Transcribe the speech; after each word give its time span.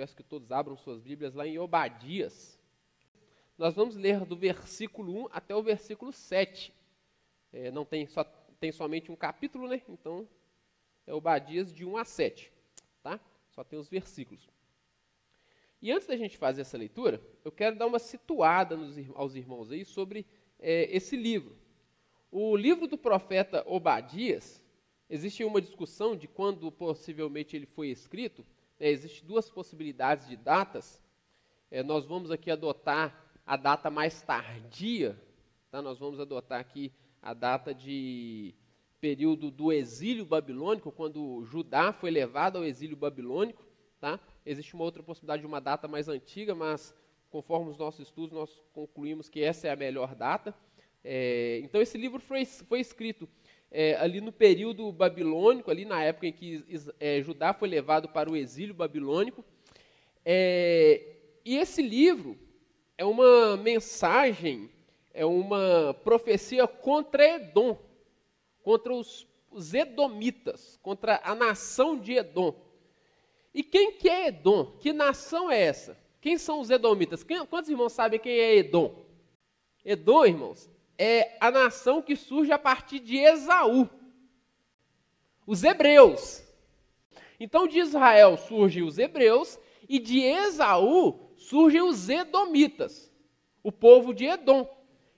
peço 0.00 0.16
que 0.16 0.22
todos 0.22 0.50
abram 0.50 0.78
suas 0.78 0.98
Bíblias 0.98 1.34
lá 1.34 1.46
em 1.46 1.58
Obadias. 1.58 2.58
Nós 3.58 3.74
vamos 3.74 3.96
ler 3.96 4.24
do 4.24 4.34
versículo 4.34 5.24
1 5.24 5.28
até 5.30 5.54
o 5.54 5.62
versículo 5.62 6.10
7. 6.10 6.72
É, 7.52 7.70
não 7.70 7.84
tem, 7.84 8.06
só, 8.06 8.24
tem 8.58 8.72
somente 8.72 9.12
um 9.12 9.16
capítulo, 9.16 9.68
né? 9.68 9.82
Então, 9.90 10.26
é 11.06 11.12
Obadias 11.12 11.70
de 11.70 11.84
1 11.84 11.98
a 11.98 12.06
7. 12.06 12.50
Tá? 13.02 13.20
Só 13.50 13.62
tem 13.62 13.78
os 13.78 13.90
versículos. 13.90 14.48
E 15.82 15.92
antes 15.92 16.06
da 16.08 16.16
gente 16.16 16.38
fazer 16.38 16.62
essa 16.62 16.78
leitura, 16.78 17.20
eu 17.44 17.52
quero 17.52 17.76
dar 17.76 17.86
uma 17.86 17.98
situada 17.98 18.78
nos, 18.78 18.96
aos 19.14 19.34
irmãos 19.34 19.70
aí 19.70 19.84
sobre 19.84 20.24
é, 20.58 20.88
esse 20.96 21.14
livro. 21.14 21.54
O 22.32 22.56
livro 22.56 22.86
do 22.86 22.96
profeta 22.96 23.62
Obadias, 23.66 24.62
existe 25.10 25.44
uma 25.44 25.60
discussão 25.60 26.16
de 26.16 26.26
quando 26.26 26.72
possivelmente 26.72 27.54
ele 27.54 27.66
foi 27.66 27.88
escrito. 27.88 28.46
Né, 28.80 28.88
Existem 28.88 29.28
duas 29.28 29.50
possibilidades 29.50 30.26
de 30.26 30.36
datas. 30.36 31.02
É, 31.70 31.82
nós 31.82 32.06
vamos 32.06 32.30
aqui 32.30 32.50
adotar 32.50 33.30
a 33.46 33.56
data 33.56 33.90
mais 33.90 34.22
tardia. 34.22 35.20
Tá? 35.70 35.82
Nós 35.82 35.98
vamos 35.98 36.18
adotar 36.18 36.58
aqui 36.58 36.90
a 37.22 37.34
data 37.34 37.74
de 37.74 38.54
período 39.00 39.50
do 39.50 39.72
exílio 39.72 40.24
babilônico, 40.24 40.90
quando 40.90 41.44
Judá 41.44 41.92
foi 41.92 42.10
levado 42.10 42.56
ao 42.56 42.64
exílio 42.64 42.96
babilônico. 42.96 43.62
Tá? 44.00 44.18
Existe 44.44 44.74
uma 44.74 44.84
outra 44.84 45.02
possibilidade 45.02 45.42
de 45.42 45.46
uma 45.46 45.60
data 45.60 45.86
mais 45.86 46.08
antiga, 46.08 46.54
mas 46.54 46.94
conforme 47.28 47.70
os 47.70 47.78
nossos 47.78 48.00
estudos, 48.00 48.32
nós 48.32 48.62
concluímos 48.72 49.28
que 49.28 49.42
essa 49.42 49.68
é 49.68 49.70
a 49.70 49.76
melhor 49.76 50.14
data. 50.14 50.54
É, 51.04 51.60
então, 51.62 51.80
esse 51.80 51.96
livro 51.96 52.20
foi, 52.20 52.44
foi 52.44 52.80
escrito 52.80 53.28
é, 53.70 53.94
ali 53.96 54.20
no 54.20 54.32
período 54.32 54.90
babilônico, 54.90 55.70
ali 55.70 55.84
na 55.84 56.02
época 56.02 56.26
em 56.26 56.32
que 56.32 56.64
é, 56.98 57.22
Judá 57.22 57.54
foi 57.54 57.68
levado 57.68 58.08
para 58.08 58.30
o 58.30 58.36
exílio 58.36 58.74
babilônico. 58.74 59.44
É, 60.24 61.02
e 61.44 61.56
esse 61.56 61.80
livro 61.80 62.36
é 62.98 63.04
uma 63.04 63.56
mensagem, 63.56 64.68
é 65.14 65.24
uma 65.24 65.94
profecia 66.04 66.66
contra 66.66 67.36
Edom, 67.36 67.78
contra 68.62 68.92
os, 68.92 69.26
os 69.50 69.72
Edomitas, 69.72 70.78
contra 70.82 71.20
a 71.22 71.34
nação 71.34 71.98
de 71.98 72.14
Edom. 72.14 72.54
E 73.54 73.62
quem 73.62 73.92
que 73.92 74.08
é 74.08 74.28
Edom? 74.28 74.76
Que 74.80 74.92
nação 74.92 75.50
é 75.50 75.60
essa? 75.60 75.96
Quem 76.20 76.36
são 76.36 76.60
os 76.60 76.70
Edomitas? 76.70 77.22
Quem, 77.22 77.44
quantos 77.46 77.70
irmãos 77.70 77.92
sabem 77.92 78.20
quem 78.20 78.32
é 78.32 78.56
Edom? 78.56 78.94
Edom, 79.84 80.26
irmãos, 80.26 80.68
é 81.02 81.34
a 81.40 81.50
nação 81.50 82.02
que 82.02 82.14
surge 82.14 82.52
a 82.52 82.58
partir 82.58 82.98
de 82.98 83.16
Esaú. 83.16 83.88
Os 85.46 85.64
hebreus. 85.64 86.44
Então 87.40 87.66
de 87.66 87.78
Israel 87.78 88.36
surgem 88.36 88.82
os 88.82 88.98
hebreus 88.98 89.58
e 89.88 89.98
de 89.98 90.20
Esaú 90.20 91.32
surgem 91.38 91.80
os 91.80 92.10
edomitas, 92.10 93.10
o 93.62 93.72
povo 93.72 94.12
de 94.12 94.26
Edom. 94.26 94.68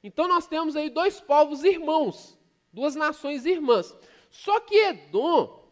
Então 0.05 0.28
nós 0.28 0.47
temos 0.47 0.77
aí 0.77 0.89
dois 0.89 1.20
povos 1.20 1.64
irmãos, 1.64 2.39
duas 2.72 2.94
nações 2.94 3.44
irmãs. 3.44 3.92
Só 4.30 4.61
que 4.61 4.77
Edom 4.77 5.69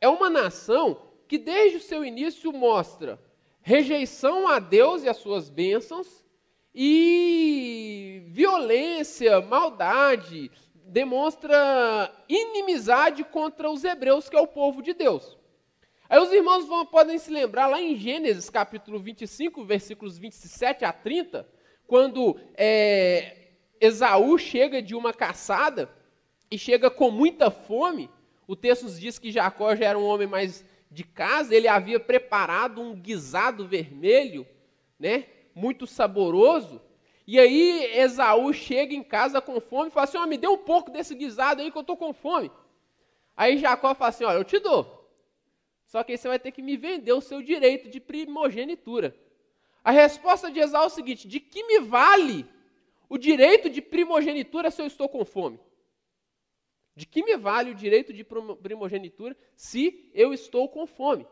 é 0.00 0.08
uma 0.08 0.30
nação 0.30 1.02
que 1.28 1.36
desde 1.36 1.76
o 1.76 1.82
seu 1.82 2.02
início 2.02 2.50
mostra 2.54 3.22
rejeição 3.60 4.48
a 4.48 4.58
Deus 4.58 5.02
e 5.02 5.10
as 5.10 5.18
suas 5.18 5.50
bênçãos, 5.50 6.24
e 6.80 8.22
violência, 8.28 9.40
maldade, 9.40 10.48
demonstra 10.72 12.08
inimizade 12.28 13.24
contra 13.24 13.68
os 13.68 13.82
hebreus, 13.82 14.28
que 14.28 14.36
é 14.36 14.40
o 14.40 14.46
povo 14.46 14.80
de 14.80 14.94
Deus. 14.94 15.36
Aí 16.08 16.20
os 16.20 16.32
irmãos 16.32 16.68
vão, 16.68 16.86
podem 16.86 17.18
se 17.18 17.32
lembrar 17.32 17.66
lá 17.66 17.82
em 17.82 17.96
Gênesis 17.96 18.48
capítulo 18.48 19.00
25, 19.00 19.64
versículos 19.64 20.18
27 20.18 20.84
a 20.84 20.92
30, 20.92 21.48
quando 21.84 22.38
é, 22.56 23.48
Esaú 23.80 24.38
chega 24.38 24.80
de 24.80 24.94
uma 24.94 25.12
caçada 25.12 25.90
e 26.48 26.56
chega 26.56 26.88
com 26.88 27.10
muita 27.10 27.50
fome. 27.50 28.08
O 28.46 28.54
texto 28.54 28.88
diz 28.88 29.18
que 29.18 29.32
Jacó 29.32 29.74
já 29.74 29.86
era 29.86 29.98
um 29.98 30.06
homem 30.06 30.28
mais 30.28 30.64
de 30.92 31.02
casa, 31.02 31.56
ele 31.56 31.66
havia 31.66 31.98
preparado 31.98 32.80
um 32.80 32.94
guisado 32.94 33.66
vermelho, 33.66 34.46
né? 34.96 35.24
Muito 35.58 35.86
saboroso. 35.86 36.80
E 37.26 37.38
aí 37.38 37.84
Esaú 37.98 38.52
chega 38.52 38.94
em 38.94 39.02
casa 39.02 39.40
com 39.40 39.60
fome 39.60 39.88
e 39.88 39.90
fala 39.90 40.04
assim: 40.04 40.18
oh, 40.18 40.26
me 40.26 40.38
dê 40.38 40.48
um 40.48 40.56
pouco 40.56 40.90
desse 40.90 41.14
guisado 41.14 41.60
aí 41.60 41.70
que 41.70 41.76
eu 41.76 41.82
estou 41.82 41.96
com 41.96 42.12
fome. 42.12 42.50
Aí 43.36 43.58
Jacó 43.58 43.94
fala 43.94 44.08
assim: 44.08 44.24
olha, 44.24 44.38
eu 44.38 44.44
te 44.44 44.58
dou. 44.58 44.96
Só 45.84 46.02
que 46.02 46.12
aí 46.12 46.18
você 46.18 46.28
vai 46.28 46.38
ter 46.38 46.52
que 46.52 46.62
me 46.62 46.76
vender 46.76 47.12
o 47.12 47.20
seu 47.20 47.42
direito 47.42 47.88
de 47.88 48.00
primogenitura. 48.00 49.14
A 49.82 49.90
resposta 49.90 50.50
de 50.50 50.60
Esaú 50.60 50.84
é 50.84 50.86
o 50.86 50.90
seguinte: 50.90 51.26
de 51.26 51.40
que 51.40 51.64
me 51.64 51.80
vale 51.80 52.46
o 53.08 53.18
direito 53.18 53.68
de 53.68 53.82
primogenitura 53.82 54.70
se 54.70 54.80
eu 54.80 54.86
estou 54.86 55.08
com 55.08 55.24
fome? 55.24 55.58
De 56.94 57.06
que 57.06 57.22
me 57.22 57.36
vale 57.36 57.70
o 57.70 57.74
direito 57.74 58.12
de 58.12 58.24
primogenitura 58.24 59.36
se 59.54 60.10
eu 60.14 60.32
estou 60.32 60.68
com 60.68 60.86
fome? 60.86 61.26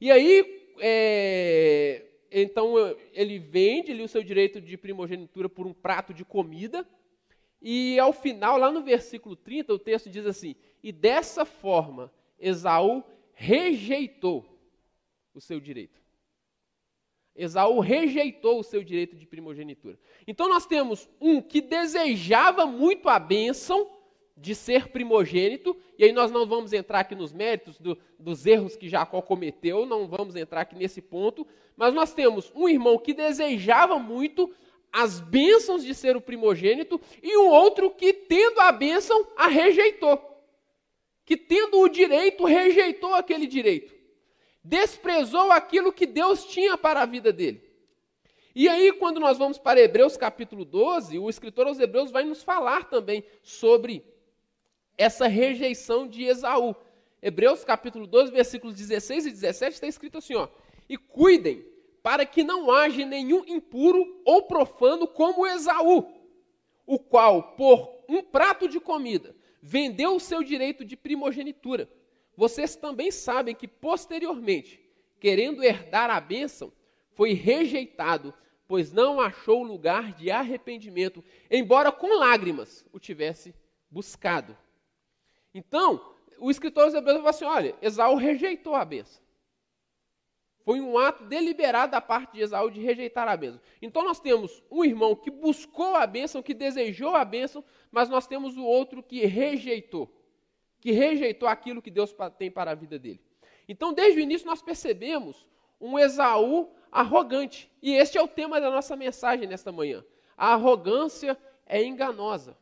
E 0.00 0.10
aí, 0.10 0.74
é, 0.78 2.09
então 2.30 2.74
ele 3.12 3.38
vende 3.38 3.92
o 3.92 4.08
seu 4.08 4.22
direito 4.22 4.60
de 4.60 4.76
primogenitura 4.76 5.48
por 5.48 5.66
um 5.66 5.72
prato 5.72 6.14
de 6.14 6.24
comida. 6.24 6.86
E 7.60 7.98
ao 7.98 8.12
final, 8.12 8.56
lá 8.56 8.70
no 8.70 8.82
versículo 8.82 9.36
30, 9.36 9.74
o 9.74 9.78
texto 9.78 10.08
diz 10.08 10.24
assim: 10.24 10.54
E 10.82 10.92
dessa 10.92 11.44
forma 11.44 12.12
Esaú 12.38 13.04
rejeitou 13.34 14.46
o 15.34 15.40
seu 15.40 15.60
direito. 15.60 16.00
Esaú 17.34 17.80
rejeitou 17.80 18.60
o 18.60 18.64
seu 18.64 18.82
direito 18.82 19.16
de 19.16 19.26
primogenitura. 19.26 19.98
Então 20.26 20.48
nós 20.48 20.66
temos 20.66 21.08
um 21.20 21.40
que 21.40 21.60
desejava 21.60 22.66
muito 22.66 23.08
a 23.08 23.18
bênção, 23.18 23.90
de 24.36 24.54
ser 24.54 24.88
primogênito, 24.88 25.76
e 25.98 26.04
aí 26.04 26.12
nós 26.12 26.30
não 26.30 26.46
vamos 26.46 26.72
entrar 26.72 27.00
aqui 27.00 27.14
nos 27.14 27.32
méritos 27.32 27.78
do, 27.78 27.96
dos 28.18 28.46
erros 28.46 28.76
que 28.76 28.88
Jacó 28.88 29.20
cometeu, 29.20 29.84
não 29.84 30.06
vamos 30.06 30.34
entrar 30.34 30.62
aqui 30.62 30.74
nesse 30.74 31.02
ponto, 31.02 31.46
mas 31.76 31.92
nós 31.92 32.12
temos 32.12 32.50
um 32.54 32.68
irmão 32.68 32.98
que 32.98 33.12
desejava 33.12 33.98
muito 33.98 34.52
as 34.92 35.20
bênçãos 35.20 35.84
de 35.84 35.94
ser 35.94 36.16
o 36.16 36.20
primogênito, 36.20 37.00
e 37.22 37.36
um 37.36 37.48
outro 37.48 37.90
que, 37.90 38.12
tendo 38.12 38.60
a 38.60 38.72
bênção, 38.72 39.26
a 39.36 39.46
rejeitou. 39.46 40.18
Que, 41.24 41.36
tendo 41.36 41.78
o 41.78 41.88
direito, 41.88 42.44
rejeitou 42.44 43.14
aquele 43.14 43.46
direito. 43.46 43.94
Desprezou 44.64 45.52
aquilo 45.52 45.92
que 45.92 46.06
Deus 46.06 46.44
tinha 46.44 46.76
para 46.76 47.02
a 47.02 47.06
vida 47.06 47.32
dele. 47.32 47.70
E 48.54 48.68
aí, 48.68 48.92
quando 48.92 49.20
nós 49.20 49.38
vamos 49.38 49.58
para 49.58 49.80
Hebreus 49.80 50.16
capítulo 50.16 50.64
12, 50.64 51.18
o 51.18 51.30
escritor 51.30 51.68
aos 51.68 51.78
Hebreus 51.78 52.10
vai 52.10 52.24
nos 52.24 52.42
falar 52.42 52.90
também 52.90 53.24
sobre 53.42 54.04
essa 55.00 55.26
rejeição 55.26 56.06
de 56.06 56.24
Esaú. 56.24 56.76
Hebreus 57.22 57.64
capítulo 57.64 58.06
12, 58.06 58.30
versículos 58.30 58.76
16 58.76 59.24
e 59.24 59.30
17 59.30 59.72
está 59.72 59.86
escrito 59.86 60.18
assim, 60.18 60.34
ó: 60.34 60.46
"E 60.86 60.98
cuidem 60.98 61.64
para 62.02 62.26
que 62.26 62.44
não 62.44 62.70
haja 62.70 63.06
nenhum 63.06 63.42
impuro 63.46 64.20
ou 64.26 64.42
profano 64.42 65.08
como 65.08 65.46
Esaú, 65.46 66.06
o 66.86 66.98
qual 66.98 67.54
por 67.54 68.04
um 68.10 68.22
prato 68.22 68.68
de 68.68 68.78
comida 68.78 69.34
vendeu 69.62 70.16
o 70.16 70.20
seu 70.20 70.42
direito 70.42 70.84
de 70.84 70.98
primogenitura. 70.98 71.90
Vocês 72.36 72.76
também 72.76 73.10
sabem 73.10 73.54
que 73.54 73.66
posteriormente, 73.66 74.80
querendo 75.18 75.64
herdar 75.64 76.10
a 76.10 76.20
bênção, 76.20 76.70
foi 77.12 77.32
rejeitado, 77.32 78.34
pois 78.68 78.92
não 78.92 79.18
achou 79.18 79.62
lugar 79.62 80.12
de 80.12 80.30
arrependimento, 80.30 81.24
embora 81.50 81.90
com 81.90 82.18
lágrimas 82.18 82.86
o 82.92 82.98
tivesse 82.98 83.54
buscado. 83.90 84.56
Então, 85.54 86.14
o 86.38 86.50
escritor 86.50 86.86
dos 86.86 86.94
Hebreus 86.94 87.18
fala 87.18 87.30
assim: 87.30 87.44
olha, 87.44 87.76
Esaú 87.82 88.16
rejeitou 88.16 88.74
a 88.74 88.84
bênção. 88.84 89.22
Foi 90.64 90.80
um 90.80 90.98
ato 90.98 91.24
deliberado 91.24 91.92
da 91.92 92.00
parte 92.00 92.34
de 92.34 92.40
Esaú 92.42 92.70
de 92.70 92.80
rejeitar 92.80 93.26
a 93.26 93.36
bênção. 93.36 93.60
Então 93.80 94.04
nós 94.04 94.20
temos 94.20 94.62
um 94.70 94.84
irmão 94.84 95.16
que 95.16 95.30
buscou 95.30 95.96
a 95.96 96.06
bênção, 96.06 96.42
que 96.42 96.52
desejou 96.52 97.16
a 97.16 97.24
bênção, 97.24 97.64
mas 97.90 98.08
nós 98.08 98.26
temos 98.26 98.56
o 98.56 98.64
outro 98.64 99.02
que 99.02 99.24
rejeitou. 99.24 100.08
Que 100.78 100.92
rejeitou 100.92 101.48
aquilo 101.48 101.82
que 101.82 101.90
Deus 101.90 102.14
tem 102.38 102.50
para 102.50 102.70
a 102.70 102.74
vida 102.74 102.98
dele. 102.98 103.20
Então, 103.68 103.92
desde 103.92 104.20
o 104.20 104.22
início, 104.22 104.46
nós 104.46 104.62
percebemos 104.62 105.46
um 105.80 105.98
Esaú 105.98 106.70
arrogante. 106.92 107.70
E 107.82 107.92
este 107.94 108.18
é 108.18 108.22
o 108.22 108.28
tema 108.28 108.60
da 108.60 108.70
nossa 108.70 108.94
mensagem 108.96 109.46
nesta 109.46 109.72
manhã. 109.72 110.04
A 110.36 110.52
arrogância 110.52 111.38
é 111.66 111.82
enganosa. 111.82 112.56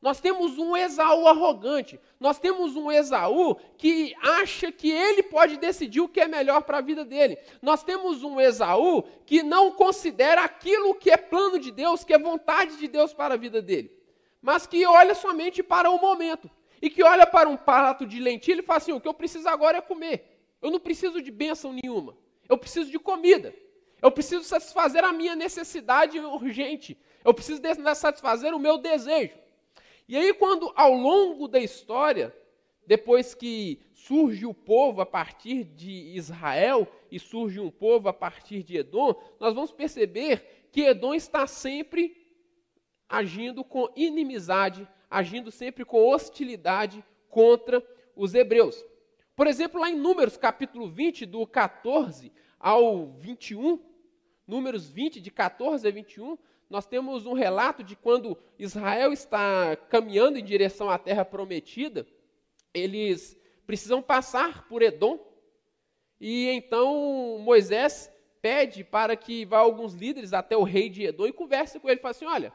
Nós 0.00 0.18
temos 0.18 0.56
um 0.56 0.74
Esaú 0.74 1.28
arrogante. 1.28 2.00
Nós 2.18 2.38
temos 2.38 2.74
um 2.74 2.90
Esaú 2.90 3.56
que 3.76 4.14
acha 4.22 4.72
que 4.72 4.90
ele 4.90 5.22
pode 5.22 5.58
decidir 5.58 6.00
o 6.00 6.08
que 6.08 6.20
é 6.20 6.26
melhor 6.26 6.62
para 6.62 6.78
a 6.78 6.80
vida 6.80 7.04
dele. 7.04 7.38
Nós 7.60 7.82
temos 7.82 8.22
um 8.22 8.40
Esaú 8.40 9.02
que 9.26 9.42
não 9.42 9.72
considera 9.72 10.42
aquilo 10.42 10.94
que 10.94 11.10
é 11.10 11.18
plano 11.18 11.58
de 11.58 11.70
Deus, 11.70 12.02
que 12.02 12.14
é 12.14 12.18
vontade 12.18 12.78
de 12.78 12.88
Deus 12.88 13.12
para 13.12 13.34
a 13.34 13.36
vida 13.36 13.60
dele. 13.60 13.92
Mas 14.40 14.66
que 14.66 14.86
olha 14.86 15.14
somente 15.14 15.62
para 15.62 15.90
o 15.90 16.00
momento. 16.00 16.50
E 16.80 16.88
que 16.88 17.02
olha 17.02 17.26
para 17.26 17.46
um 17.46 17.58
prato 17.58 18.06
de 18.06 18.18
lentilha 18.18 18.60
e 18.60 18.64
fala 18.64 18.78
assim: 18.78 18.92
o 18.92 19.00
que 19.00 19.08
eu 19.08 19.12
preciso 19.12 19.46
agora 19.50 19.78
é 19.78 19.82
comer. 19.82 20.38
Eu 20.62 20.70
não 20.70 20.80
preciso 20.80 21.20
de 21.20 21.30
bênção 21.30 21.74
nenhuma. 21.74 22.16
Eu 22.48 22.56
preciso 22.56 22.90
de 22.90 22.98
comida. 22.98 23.54
Eu 24.00 24.10
preciso 24.10 24.44
satisfazer 24.44 25.04
a 25.04 25.12
minha 25.12 25.36
necessidade 25.36 26.18
urgente. 26.18 26.98
Eu 27.22 27.34
preciso 27.34 27.60
satisfazer 27.94 28.54
o 28.54 28.58
meu 28.58 28.78
desejo. 28.78 29.39
E 30.10 30.16
aí, 30.16 30.34
quando 30.34 30.72
ao 30.74 30.92
longo 30.92 31.46
da 31.46 31.60
história, 31.60 32.34
depois 32.84 33.32
que 33.32 33.80
surge 33.94 34.44
o 34.44 34.52
povo 34.52 35.00
a 35.00 35.06
partir 35.06 35.62
de 35.62 35.88
Israel 36.16 36.84
e 37.12 37.20
surge 37.20 37.60
um 37.60 37.70
povo 37.70 38.08
a 38.08 38.12
partir 38.12 38.64
de 38.64 38.76
Edom, 38.76 39.14
nós 39.38 39.54
vamos 39.54 39.70
perceber 39.70 40.66
que 40.72 40.80
Edom 40.80 41.14
está 41.14 41.46
sempre 41.46 42.16
agindo 43.08 43.62
com 43.62 43.88
inimizade, 43.94 44.88
agindo 45.08 45.48
sempre 45.52 45.84
com 45.84 46.04
hostilidade 46.04 47.04
contra 47.28 47.80
os 48.16 48.34
hebreus. 48.34 48.84
Por 49.36 49.46
exemplo, 49.46 49.80
lá 49.80 49.88
em 49.88 49.96
Números 49.96 50.36
capítulo 50.36 50.88
20, 50.88 51.24
do 51.24 51.46
14 51.46 52.32
ao 52.58 53.12
21, 53.12 53.80
Números 54.44 54.90
20, 54.90 55.20
de 55.20 55.30
14 55.30 55.86
a 55.86 55.90
21, 55.92 56.36
nós 56.70 56.86
temos 56.86 57.26
um 57.26 57.32
relato 57.32 57.82
de 57.82 57.96
quando 57.96 58.38
Israel 58.56 59.12
está 59.12 59.74
caminhando 59.74 60.38
em 60.38 60.44
direção 60.44 60.88
à 60.88 60.96
terra 60.96 61.24
prometida, 61.24 62.06
eles 62.72 63.36
precisam 63.66 64.00
passar 64.00 64.68
por 64.68 64.80
Edom, 64.80 65.18
e 66.20 66.48
então 66.48 67.38
Moisés 67.40 68.08
pede 68.40 68.84
para 68.84 69.16
que 69.16 69.44
vá 69.44 69.58
alguns 69.58 69.94
líderes 69.94 70.32
até 70.32 70.56
o 70.56 70.62
rei 70.62 70.88
de 70.88 71.02
Edom 71.02 71.26
e 71.26 71.32
converse 71.32 71.80
com 71.80 71.90
ele, 71.90 72.00
fala 72.00 72.12
assim, 72.12 72.26
olha, 72.26 72.52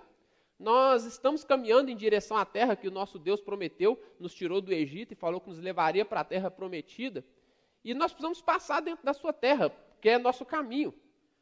nós 0.57 1.03
estamos 1.03 1.43
caminhando 1.43 1.91
em 1.91 1.95
direção 1.95 2.37
à 2.37 2.45
terra 2.45 2.75
que 2.75 2.87
o 2.87 2.91
nosso 2.91 3.19
Deus 3.19 3.41
prometeu, 3.41 4.01
nos 4.17 4.33
tirou 4.33 4.61
do 4.61 4.71
Egito 4.71 5.11
e 5.11 5.15
falou 5.15 5.41
que 5.41 5.49
nos 5.49 5.59
levaria 5.59 6.05
para 6.05 6.21
a 6.21 6.23
terra 6.23 6.49
prometida. 6.49 7.25
E 7.83 7.93
nós 7.93 8.13
precisamos 8.13 8.41
passar 8.41 8.81
dentro 8.81 9.03
da 9.05 9.13
sua 9.13 9.33
terra, 9.33 9.69
que 9.99 10.07
é 10.07 10.17
nosso 10.17 10.45
caminho. 10.45 10.93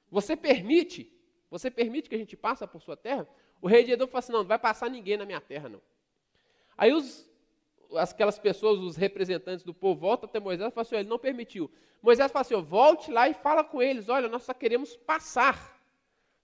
Você 0.10 0.36
permite? 0.36 1.14
Você 1.54 1.70
permite 1.70 2.10
que 2.10 2.16
a 2.16 2.18
gente 2.18 2.36
passe 2.36 2.66
por 2.66 2.82
sua 2.82 2.98
terra? 2.98 3.28
O 3.62 3.68
rei 3.68 3.84
de 3.84 3.92
Edom 3.92 4.08
falou 4.08 4.18
assim: 4.18 4.32
não, 4.32 4.40
não 4.40 4.48
vai 4.48 4.58
passar 4.58 4.90
ninguém 4.90 5.18
na 5.18 5.24
minha 5.24 5.40
terra, 5.40 5.70
não. 5.70 5.80
Aí 6.76 6.92
os, 6.92 7.30
aquelas 7.96 8.40
pessoas, 8.40 8.80
os 8.80 8.96
representantes 8.96 9.64
do 9.64 9.72
povo, 9.72 10.02
voltam 10.02 10.28
até 10.28 10.40
Moisés 10.40 10.72
e 10.72 10.74
falam 10.74 10.82
assim: 10.82 10.96
ele 10.96 11.08
não 11.08 11.20
permitiu. 11.20 11.70
Moisés 12.02 12.32
fala 12.32 12.42
assim: 12.42 12.60
volte 12.60 13.12
lá 13.12 13.30
e 13.30 13.36
fala 13.36 13.64
com 13.64 13.84
eles: 13.84 14.10
olha, 14.10 14.28
nós 14.28 14.42
só 14.42 14.52
queremos 14.52 14.98
passar. 14.98 15.80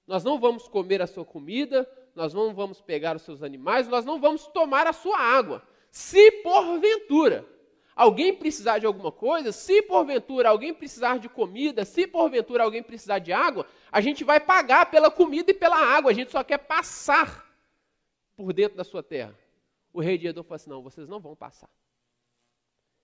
Nós 0.05 0.23
não 0.23 0.39
vamos 0.39 0.67
comer 0.67 1.01
a 1.01 1.07
sua 1.07 1.25
comida, 1.25 1.89
nós 2.13 2.31
não 2.31 2.53
vamos 2.53 2.79
pegar 2.79 3.15
os 3.15 3.23
seus 3.23 3.41
animais, 3.41 3.87
nós 3.87 4.05
não 4.05 4.19
vamos 4.19 4.45
tomar 4.45 4.85
a 4.85 4.93
sua 4.93 5.17
água. 5.17 5.63
Se 5.89 6.31
porventura 6.43 7.47
alguém 7.99 8.33
precisar 8.33 8.79
de 8.79 8.85
alguma 8.85 9.11
coisa, 9.11 9.51
se 9.51 9.81
porventura 9.81 10.47
alguém 10.47 10.73
precisar 10.73 11.19
de 11.19 11.27
comida, 11.27 11.83
se 11.83 12.07
porventura 12.07 12.63
alguém 12.63 12.81
precisar 12.81 13.19
de 13.19 13.33
água, 13.33 13.67
a 13.91 13.99
gente 13.99 14.23
vai 14.23 14.39
pagar 14.39 14.89
pela 14.89 15.11
comida 15.11 15.51
e 15.51 15.53
pela 15.53 15.75
água, 15.75 16.09
a 16.09 16.13
gente 16.13 16.31
só 16.31 16.41
quer 16.41 16.59
passar 16.59 17.45
por 18.37 18.53
dentro 18.53 18.77
da 18.77 18.85
sua 18.85 19.03
terra. 19.03 19.37
O 19.91 19.99
rei 19.99 20.17
de 20.17 20.27
Edom 20.27 20.43
falou 20.43 20.55
assim: 20.55 20.69
não, 20.69 20.81
vocês 20.81 21.09
não 21.09 21.19
vão 21.19 21.35
passar. 21.35 21.69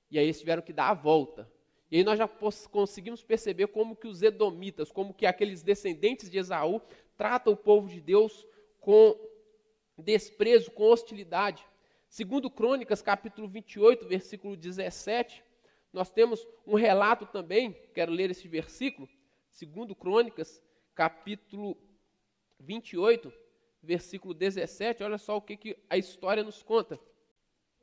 E 0.10 0.18
aí 0.18 0.28
eles 0.28 0.40
tiveram 0.40 0.62
que 0.62 0.72
dar 0.72 0.88
a 0.88 0.94
volta. 0.94 1.52
E 1.92 1.98
aí 1.98 2.04
nós 2.06 2.18
já 2.18 2.26
conseguimos 2.72 3.22
perceber 3.22 3.68
como 3.68 3.98
que 3.98 4.08
os 4.08 4.22
edomitas, 4.22 4.94
como 4.94 5.14
que 5.14 5.26
aqueles 5.26 5.62
descendentes 5.62 6.30
de 6.30 6.38
Esaú 6.38 6.82
tratam 7.18 7.52
o 7.52 7.58
povo 7.58 7.90
de 7.90 8.00
Deus 8.00 8.48
com 8.80 9.14
desprezo, 9.98 10.72
com 10.72 10.84
hostilidade. 10.84 11.68
Segundo 12.16 12.50
Crônicas, 12.50 13.02
capítulo 13.02 13.46
28, 13.46 14.08
versículo 14.08 14.56
17, 14.56 15.44
nós 15.92 16.10
temos 16.10 16.48
um 16.66 16.76
relato 16.76 17.26
também, 17.26 17.76
quero 17.94 18.10
ler 18.10 18.32
esse 18.32 18.48
versículo, 18.48 19.10
segundo 19.50 19.94
Crônicas, 19.94 20.64
capítulo 20.94 21.76
28, 22.58 23.34
versículo 23.84 24.34
17, 24.34 25.04
olha 25.04 25.18
só 25.18 25.36
o 25.36 25.42
que, 25.42 25.58
que 25.58 25.78
a 25.90 25.98
história 25.98 26.42
nos 26.42 26.64
conta. 26.64 26.98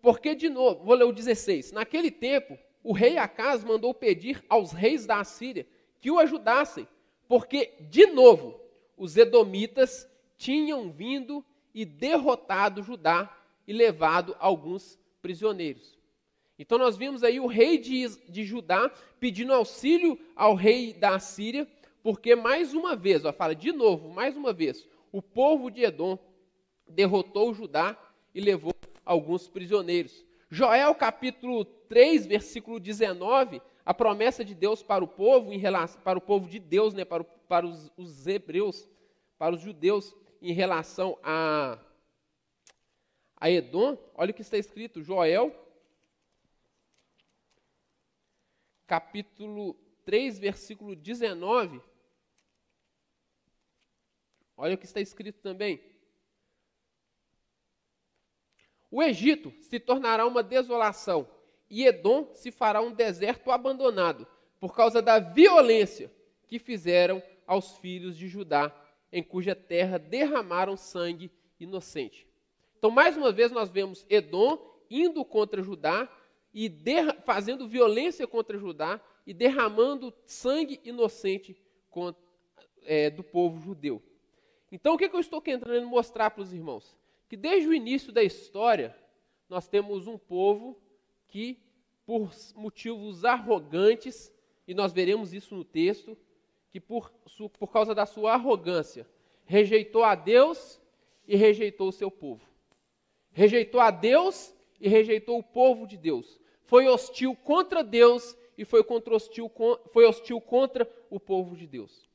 Porque, 0.00 0.34
de 0.34 0.48
novo, 0.48 0.82
vou 0.82 0.94
ler 0.94 1.04
o 1.04 1.12
16. 1.12 1.70
Naquele 1.70 2.10
tempo, 2.10 2.58
o 2.82 2.94
rei 2.94 3.18
Acas 3.18 3.62
mandou 3.62 3.92
pedir 3.92 4.42
aos 4.48 4.72
reis 4.72 5.04
da 5.04 5.20
Assíria 5.20 5.66
que 6.00 6.10
o 6.10 6.18
ajudassem, 6.18 6.88
porque, 7.28 7.74
de 7.80 8.06
novo, 8.06 8.58
os 8.96 9.14
edomitas 9.18 10.10
tinham 10.38 10.90
vindo 10.90 11.44
e 11.74 11.84
derrotado 11.84 12.82
Judá 12.82 13.41
e 13.66 13.72
levado 13.72 14.36
alguns 14.38 14.98
prisioneiros. 15.20 15.98
Então 16.58 16.78
nós 16.78 16.96
vimos 16.96 17.22
aí 17.22 17.40
o 17.40 17.46
rei 17.46 17.78
de, 17.78 18.08
de 18.28 18.44
Judá 18.44 18.90
pedindo 19.18 19.52
auxílio 19.52 20.18
ao 20.36 20.54
rei 20.54 20.92
da 20.92 21.14
Assíria, 21.16 21.66
porque 22.02 22.36
mais 22.36 22.74
uma 22.74 22.94
vez, 22.94 23.24
ó, 23.24 23.32
fala 23.32 23.54
de 23.54 23.72
novo, 23.72 24.10
mais 24.10 24.36
uma 24.36 24.52
vez, 24.52 24.86
o 25.10 25.22
povo 25.22 25.70
de 25.70 25.82
Edom 25.82 26.18
derrotou 26.88 27.54
Judá 27.54 27.96
e 28.34 28.40
levou 28.40 28.72
alguns 29.04 29.48
prisioneiros. 29.48 30.24
Joel 30.50 30.94
capítulo 30.94 31.64
3, 31.64 32.26
versículo 32.26 32.78
19, 32.78 33.62
a 33.84 33.94
promessa 33.94 34.44
de 34.44 34.54
Deus 34.54 34.82
para 34.82 35.02
o 35.02 35.08
povo, 35.08 35.52
em 35.52 35.58
relação, 35.58 36.00
para 36.02 36.18
o 36.18 36.22
povo 36.22 36.48
de 36.48 36.58
Deus, 36.58 36.94
né, 36.94 37.04
para, 37.04 37.24
para 37.24 37.66
os, 37.66 37.90
os 37.96 38.26
hebreus, 38.26 38.88
para 39.38 39.54
os 39.54 39.60
judeus, 39.60 40.14
em 40.40 40.52
relação 40.52 41.18
a, 41.22 41.78
a 43.42 43.50
Edom, 43.50 43.98
olha 44.14 44.30
o 44.30 44.34
que 44.34 44.40
está 44.40 44.56
escrito, 44.56 45.02
Joel, 45.02 45.52
capítulo 48.86 49.74
3, 50.04 50.38
versículo 50.38 50.94
19. 50.94 51.82
Olha 54.56 54.76
o 54.76 54.78
que 54.78 54.84
está 54.84 55.00
escrito 55.00 55.40
também. 55.40 55.82
O 58.88 59.02
Egito 59.02 59.52
se 59.60 59.80
tornará 59.80 60.24
uma 60.24 60.44
desolação, 60.44 61.28
e 61.68 61.84
Edom 61.84 62.32
se 62.34 62.52
fará 62.52 62.80
um 62.80 62.92
deserto 62.92 63.50
abandonado, 63.50 64.24
por 64.60 64.72
causa 64.72 65.02
da 65.02 65.18
violência 65.18 66.14
que 66.46 66.60
fizeram 66.60 67.20
aos 67.44 67.76
filhos 67.78 68.16
de 68.16 68.28
Judá 68.28 68.72
em 69.10 69.20
cuja 69.20 69.56
terra 69.56 69.98
derramaram 69.98 70.76
sangue 70.76 71.28
inocente. 71.58 72.30
Então, 72.82 72.90
mais 72.90 73.16
uma 73.16 73.30
vez, 73.30 73.52
nós 73.52 73.70
vemos 73.70 74.04
Edom 74.10 74.58
indo 74.90 75.24
contra 75.24 75.62
Judá 75.62 76.10
e 76.52 76.68
fazendo 77.24 77.68
violência 77.68 78.26
contra 78.26 78.58
Judá 78.58 79.00
e 79.24 79.32
derramando 79.32 80.12
sangue 80.26 80.80
inocente 80.82 81.56
é, 82.82 83.08
do 83.08 83.22
povo 83.22 83.60
judeu. 83.60 84.02
Então, 84.72 84.94
o 84.94 84.98
que, 84.98 85.08
que 85.08 85.14
eu 85.14 85.20
estou 85.20 85.40
querendo 85.40 85.86
mostrar 85.86 86.30
para 86.30 86.42
os 86.42 86.52
irmãos? 86.52 86.98
Que 87.28 87.36
desde 87.36 87.68
o 87.68 87.72
início 87.72 88.12
da 88.12 88.20
história, 88.20 88.96
nós 89.48 89.68
temos 89.68 90.08
um 90.08 90.18
povo 90.18 90.76
que, 91.28 91.60
por 92.04 92.32
motivos 92.56 93.24
arrogantes, 93.24 94.32
e 94.66 94.74
nós 94.74 94.92
veremos 94.92 95.32
isso 95.32 95.54
no 95.54 95.62
texto, 95.62 96.18
que 96.72 96.80
por, 96.80 97.12
por 97.60 97.68
causa 97.68 97.94
da 97.94 98.06
sua 98.06 98.32
arrogância 98.32 99.08
rejeitou 99.44 100.02
a 100.02 100.16
Deus 100.16 100.80
e 101.28 101.36
rejeitou 101.36 101.86
o 101.86 101.92
seu 101.92 102.10
povo. 102.10 102.50
Rejeitou 103.32 103.80
a 103.80 103.90
Deus 103.90 104.54
e 104.80 104.88
rejeitou 104.88 105.38
o 105.38 105.42
povo 105.42 105.86
de 105.86 105.96
Deus. 105.96 106.40
Foi 106.64 106.86
hostil 106.86 107.34
contra 107.34 107.82
Deus 107.82 108.36
e 108.56 108.64
foi, 108.64 108.84
contra 108.84 109.14
hostil, 109.14 109.50
foi 109.92 110.06
hostil 110.06 110.40
contra 110.40 110.88
o 111.10 111.18
povo 111.18 111.56
de 111.56 111.66
Deus. 111.66 112.08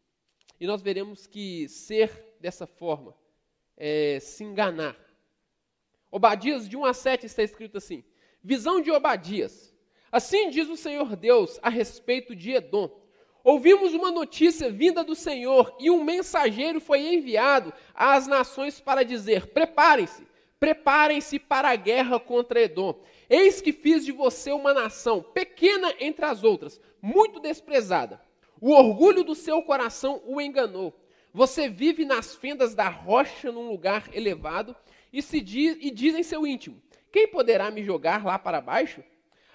E 0.59 0.65
nós 0.65 0.81
veremos 0.81 1.27
que 1.27 1.67
ser 1.67 2.35
dessa 2.39 2.65
forma 2.65 3.15
é 3.75 4.19
se 4.19 4.43
enganar. 4.43 4.97
Obadias 6.09 6.67
de 6.67 6.77
1 6.77 6.85
a 6.85 6.93
7 6.93 7.25
está 7.25 7.43
escrito 7.43 7.77
assim: 7.77 8.03
Visão 8.43 8.81
de 8.81 8.91
Obadias. 8.91 9.75
Assim 10.11 10.49
diz 10.49 10.69
o 10.69 10.77
Senhor 10.77 11.15
Deus 11.15 11.59
a 11.61 11.69
respeito 11.69 12.35
de 12.35 12.51
Edom 12.51 12.89
Ouvimos 13.47 13.93
uma 13.93 14.11
notícia 14.11 14.69
vinda 14.69 15.05
do 15.05 15.15
Senhor 15.15 15.73
e 15.79 15.89
um 15.89 16.03
mensageiro 16.03 16.81
foi 16.81 17.13
enviado 17.13 17.73
às 17.95 18.27
nações 18.27 18.81
para 18.81 19.03
dizer: 19.03 19.47
Preparem-se, 19.47 20.26
preparem-se 20.59 21.39
para 21.39 21.69
a 21.69 21.75
guerra 21.75 22.19
contra 22.19 22.61
Edom. 22.61 22.99
Eis 23.29 23.61
que 23.61 23.71
fiz 23.71 24.05
de 24.05 24.11
você 24.11 24.51
uma 24.51 24.73
nação 24.73 25.21
pequena 25.21 25.93
entre 25.99 26.25
as 26.25 26.43
outras, 26.43 26.79
muito 27.01 27.39
desprezada. 27.39 28.21
O 28.59 28.71
orgulho 28.71 29.23
do 29.23 29.35
seu 29.35 29.61
coração 29.61 30.21
o 30.25 30.41
enganou. 30.41 30.99
Você 31.33 31.69
vive 31.69 32.05
nas 32.05 32.35
fendas 32.35 32.73
da 32.73 32.89
rocha 32.89 33.51
num 33.51 33.69
lugar 33.69 34.09
elevado 34.13 34.75
e, 35.13 35.21
se 35.21 35.39
diz, 35.39 35.77
e 35.79 35.91
diz 35.91 36.15
em 36.15 36.23
seu 36.23 36.47
íntimo: 36.47 36.81
Quem 37.11 37.27
poderá 37.27 37.69
me 37.69 37.83
jogar 37.83 38.25
lá 38.25 38.39
para 38.39 38.61
baixo? 38.61 39.03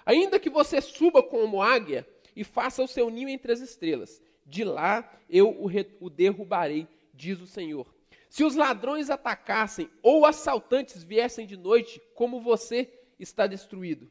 Ainda 0.05 0.39
que 0.39 0.49
você 0.49 0.79
suba 0.79 1.21
como 1.21 1.61
águia, 1.61 2.07
e 2.35 2.43
faça 2.43 2.83
o 2.83 2.87
seu 2.87 3.09
ninho 3.09 3.29
entre 3.29 3.51
as 3.51 3.59
estrelas. 3.59 4.21
De 4.45 4.63
lá 4.63 5.09
eu 5.29 5.49
o, 5.49 5.69
o 5.99 6.09
derrubarei, 6.09 6.87
diz 7.13 7.39
o 7.41 7.47
Senhor. 7.47 7.93
Se 8.33 8.43
os 8.43 8.55
ladrões 8.55 9.11
atacassem 9.11 9.87
ou 10.01 10.25
assaltantes 10.25 11.03
viessem 11.03 11.45
de 11.45 11.55
noite, 11.55 12.01
como 12.15 12.41
você 12.41 12.91
está 13.19 13.45
destruído, 13.45 14.09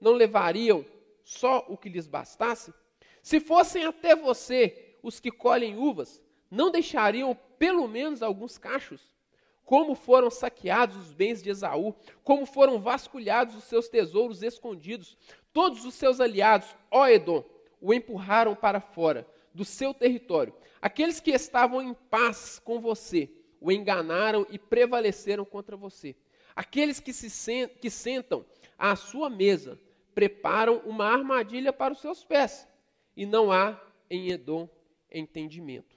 não 0.00 0.14
levariam 0.14 0.84
só 1.22 1.64
o 1.68 1.76
que 1.76 1.88
lhes 1.88 2.08
bastasse? 2.08 2.74
Se 3.22 3.38
fossem 3.38 3.84
até 3.84 4.16
você 4.16 4.96
os 5.00 5.20
que 5.20 5.30
colhem 5.30 5.78
uvas, 5.78 6.20
não 6.50 6.72
deixariam 6.72 7.38
pelo 7.56 7.86
menos 7.86 8.20
alguns 8.20 8.58
cachos? 8.58 9.14
Como 9.64 9.94
foram 9.94 10.28
saqueados 10.28 10.96
os 10.96 11.12
bens 11.12 11.40
de 11.40 11.50
Esaú, 11.50 11.94
como 12.24 12.44
foram 12.44 12.80
vasculhados 12.80 13.54
os 13.54 13.62
seus 13.62 13.88
tesouros 13.88 14.42
escondidos. 14.42 15.16
Todos 15.52 15.84
os 15.84 15.94
seus 15.94 16.20
aliados, 16.20 16.74
ó 16.90 17.06
Edom, 17.06 17.44
o 17.80 17.94
empurraram 17.94 18.56
para 18.56 18.80
fora 18.80 19.24
do 19.54 19.64
seu 19.64 19.94
território. 19.94 20.52
Aqueles 20.80 21.20
que 21.20 21.30
estavam 21.30 21.80
em 21.80 21.94
paz 21.94 22.58
com 22.58 22.80
você 22.80 23.30
o 23.62 23.70
enganaram 23.70 24.46
e 24.50 24.58
prevaleceram 24.58 25.44
contra 25.44 25.76
você. 25.76 26.16
Aqueles 26.54 27.00
que, 27.00 27.12
se 27.12 27.30
sentam, 27.30 27.76
que 27.78 27.88
sentam 27.88 28.44
à 28.76 28.96
sua 28.96 29.30
mesa 29.30 29.80
preparam 30.14 30.78
uma 30.84 31.06
armadilha 31.06 31.72
para 31.72 31.94
os 31.94 32.00
seus 32.00 32.24
pés, 32.24 32.68
e 33.16 33.24
não 33.24 33.50
há 33.50 33.80
em 34.10 34.30
Edom 34.30 34.68
entendimento. 35.10 35.96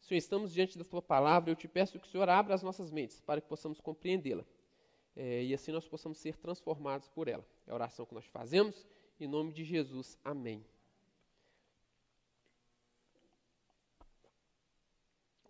Senhor, 0.00 0.18
estamos 0.18 0.52
diante 0.52 0.76
da 0.76 0.84
tua 0.84 1.00
palavra, 1.00 1.50
eu 1.50 1.56
te 1.56 1.68
peço 1.68 1.98
que 1.98 2.06
o 2.06 2.10
Senhor 2.10 2.28
abra 2.28 2.54
as 2.54 2.62
nossas 2.62 2.90
mentes 2.90 3.20
para 3.20 3.40
que 3.40 3.48
possamos 3.48 3.80
compreendê-la. 3.80 4.44
É, 5.16 5.44
e 5.44 5.54
assim 5.54 5.72
nós 5.72 5.86
possamos 5.86 6.18
ser 6.18 6.36
transformados 6.36 7.08
por 7.08 7.28
ela. 7.28 7.46
É 7.66 7.70
a 7.70 7.74
oração 7.74 8.04
que 8.04 8.14
nós 8.14 8.26
fazemos, 8.26 8.86
em 9.18 9.28
nome 9.28 9.52
de 9.52 9.64
Jesus. 9.64 10.18
Amém. 10.24 10.64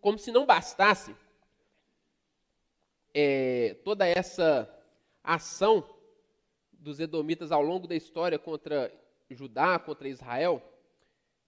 Como 0.05 0.19
se 0.19 0.31
não 0.31 0.45
bastasse 0.45 1.17
é, 3.15 3.75
toda 3.83 4.07
essa 4.07 4.69
ação 5.23 5.83
dos 6.75 7.01
edomitas 7.01 7.51
ao 7.51 7.63
longo 7.63 7.87
da 7.89 7.95
história 7.95 8.39
contra 8.39 8.93
Judá, 9.31 9.79
contra 9.79 10.07
Israel, 10.07 10.63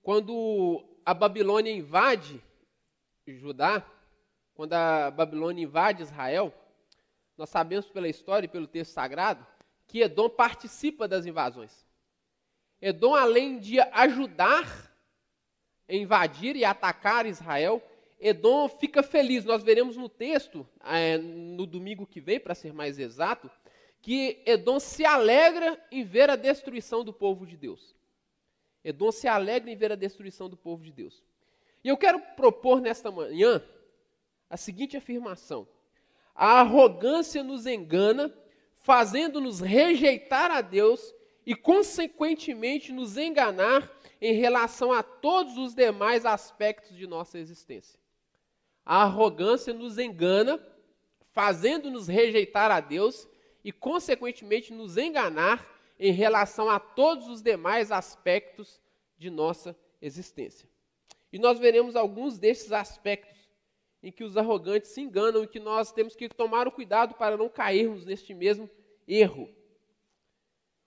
quando 0.03 0.83
a 1.05 1.13
Babilônia 1.13 1.71
invade 1.71 2.43
Judá, 3.27 3.87
quando 4.55 4.73
a 4.73 5.11
Babilônia 5.11 5.63
invade 5.63 6.03
Israel, 6.03 6.51
nós 7.37 7.51
sabemos 7.51 7.91
pela 7.91 8.09
história 8.09 8.47
e 8.47 8.51
pelo 8.51 8.67
texto 8.67 8.93
sagrado 8.93 9.47
que 9.87 10.01
Edom 10.01 10.31
participa 10.31 11.07
das 11.07 11.27
invasões. 11.27 11.87
Edom, 12.81 13.15
além 13.15 13.59
de 13.59 13.79
ajudar 13.81 14.91
a 15.87 15.95
invadir 15.95 16.57
e 16.57 16.65
atacar 16.65 17.27
Israel, 17.27 17.83
Edom 18.21 18.69
fica 18.69 19.03
feliz. 19.03 19.45
Nós 19.45 19.63
veremos 19.63 19.97
no 19.97 20.09
texto, 20.09 20.67
é, 20.85 21.19
no 21.19 21.67
domingo 21.67 22.07
que 22.07 22.21
vem, 22.21 22.41
para 22.41 22.55
ser 22.55 22.73
mais 22.73 22.99
exato, 22.99 23.51
que 24.01 24.43
Edom 24.47 24.79
se 24.79 25.05
alegra 25.05 25.79
em 25.91 26.05
ver 26.05 26.31
a 26.31 26.37
destruição 26.37 27.05
do 27.05 27.13
povo 27.13 27.47
de 27.47 27.57
Deus. 27.57 27.95
Edom 28.85 29.11
se 29.11 29.27
alegra 29.27 29.71
em 29.71 29.77
ver 29.77 29.93
a 29.93 29.97
destruição 29.97 30.49
do 30.49 30.57
povo 30.57 30.85
de 30.85 30.93
Deus. 30.93 31.23
E 31.83 31.89
eu 31.89 31.97
quero 31.97 32.21
propor 32.37 32.81
nesta 32.81 33.11
manhã 33.11 33.63
a 34.49 34.57
seguinte 34.57 34.97
afirmação: 34.97 35.67
a 36.35 36.61
arrogância 36.61 37.43
nos 37.43 37.67
engana, 37.67 38.33
fazendo-nos 38.79 39.61
rejeitar 39.61 40.51
a 40.51 40.61
Deus 40.61 41.15
e, 41.45 41.55
consequentemente, 41.55 42.93
nos 42.93 43.17
enganar 43.17 43.91
em 44.21 44.35
relação 44.35 44.93
a 44.93 45.03
todos 45.03 45.59
os 45.59 45.75
demais 45.75 46.25
aspectos 46.25 46.97
de 46.97 47.07
nossa 47.07 47.39
existência. 47.39 47.99
A 48.87 49.03
arrogância 49.03 49.75
nos 49.75 49.99
engana, 49.99 50.65
fazendo-nos 51.33 52.07
rejeitar 52.07 52.71
a 52.71 52.79
Deus 52.79 53.29
e, 53.65 53.73
consequentemente, 53.73 54.73
nos 54.73 54.97
enganar 54.97 55.67
em 55.99 56.13
relação 56.13 56.71
a 56.71 56.79
todos 56.79 57.27
os 57.29 57.43
demais 57.43 57.91
aspectos 57.91 58.81
de 59.19 59.29
nossa 59.29 59.77
existência. 60.01 60.69
E 61.33 61.39
nós 61.39 61.59
veremos 61.59 61.97
alguns 61.97 62.39
desses 62.39 62.71
aspectos 62.71 63.37
em 64.01 64.13
que 64.13 64.23
os 64.23 64.37
arrogantes 64.37 64.93
se 64.93 65.01
enganam 65.01 65.43
e 65.43 65.49
que 65.49 65.59
nós 65.59 65.91
temos 65.91 66.15
que 66.15 66.29
tomar 66.29 66.69
o 66.69 66.73
cuidado 66.73 67.17
para 67.17 67.37
não 67.37 67.49
cairmos 67.49 68.05
neste 68.05 68.33
mesmo 68.33 68.71
erro. 69.09 69.51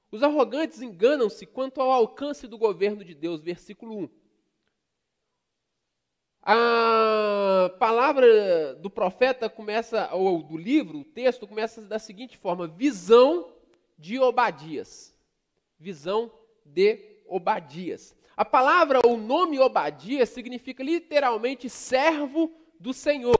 Os 0.09 0.23
arrogantes 0.23 0.81
enganam-se 0.81 1.45
quanto 1.45 1.81
ao 1.81 1.91
alcance 1.91 2.47
do 2.47 2.57
governo 2.57 3.03
de 3.03 3.13
Deus, 3.13 3.41
versículo 3.41 3.97
1. 4.03 4.09
A 6.41 7.69
palavra 7.77 8.75
do 8.75 8.89
profeta 8.89 9.50
começa, 9.50 10.10
ou 10.13 10.41
do 10.41 10.58
livro, 10.58 11.00
o 11.00 11.05
texto 11.05 11.46
começa 11.48 11.81
da 11.81 12.00
seguinte 12.00 12.38
forma: 12.38 12.67
visão 12.67 13.53
de 13.98 14.19
Obadias. 14.19 15.15
Visão 15.77 16.31
de 16.65 17.22
Obadias. 17.27 18.15
A 18.36 18.46
palavra, 18.46 19.00
ou 19.05 19.17
nome 19.17 19.60
Obadias, 19.60 20.29
significa 20.29 20.81
literalmente 20.81 21.69
servo 21.69 22.51
do 22.79 22.93
Senhor. 22.93 23.38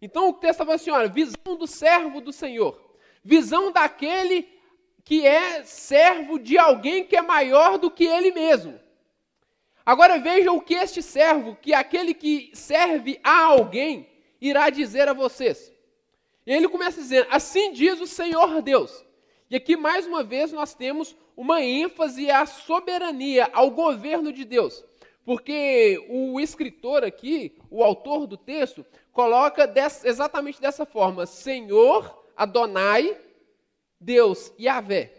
Então 0.00 0.30
o 0.30 0.32
texto 0.32 0.52
está 0.52 0.64
falando 0.64 0.80
assim: 0.80 0.90
olha, 0.90 1.08
visão 1.08 1.56
do 1.58 1.66
servo 1.66 2.20
do 2.20 2.32
Senhor. 2.32 2.80
Visão 3.22 3.70
daquele 3.70 4.48
que 5.04 5.26
é 5.26 5.62
servo 5.64 6.38
de 6.38 6.56
alguém 6.56 7.04
que 7.04 7.16
é 7.16 7.22
maior 7.22 7.78
do 7.78 7.90
que 7.90 8.04
ele 8.04 8.30
mesmo. 8.30 8.78
Agora 9.88 10.18
veja 10.18 10.52
o 10.52 10.60
que 10.60 10.74
este 10.74 11.00
servo, 11.00 11.56
que 11.56 11.72
aquele 11.72 12.12
que 12.12 12.50
serve 12.52 13.18
a 13.24 13.44
alguém, 13.44 14.06
irá 14.38 14.68
dizer 14.68 15.08
a 15.08 15.14
vocês. 15.14 15.72
E 16.46 16.52
ele 16.52 16.68
começa 16.68 17.00
dizendo: 17.00 17.26
Assim 17.30 17.72
diz 17.72 17.98
o 17.98 18.06
Senhor 18.06 18.60
Deus. 18.60 19.02
E 19.48 19.56
aqui 19.56 19.78
mais 19.78 20.06
uma 20.06 20.22
vez 20.22 20.52
nós 20.52 20.74
temos 20.74 21.16
uma 21.34 21.62
ênfase 21.62 22.30
à 22.30 22.44
soberania, 22.44 23.48
ao 23.54 23.70
governo 23.70 24.30
de 24.30 24.44
Deus. 24.44 24.84
Porque 25.24 26.04
o 26.10 26.38
escritor 26.38 27.02
aqui, 27.02 27.56
o 27.70 27.82
autor 27.82 28.26
do 28.26 28.36
texto, 28.36 28.84
coloca 29.10 29.66
dessa, 29.66 30.06
exatamente 30.06 30.60
dessa 30.60 30.84
forma: 30.84 31.24
Senhor, 31.24 32.26
Adonai, 32.36 33.16
Deus, 33.98 34.52
Yahvé. 34.60 35.10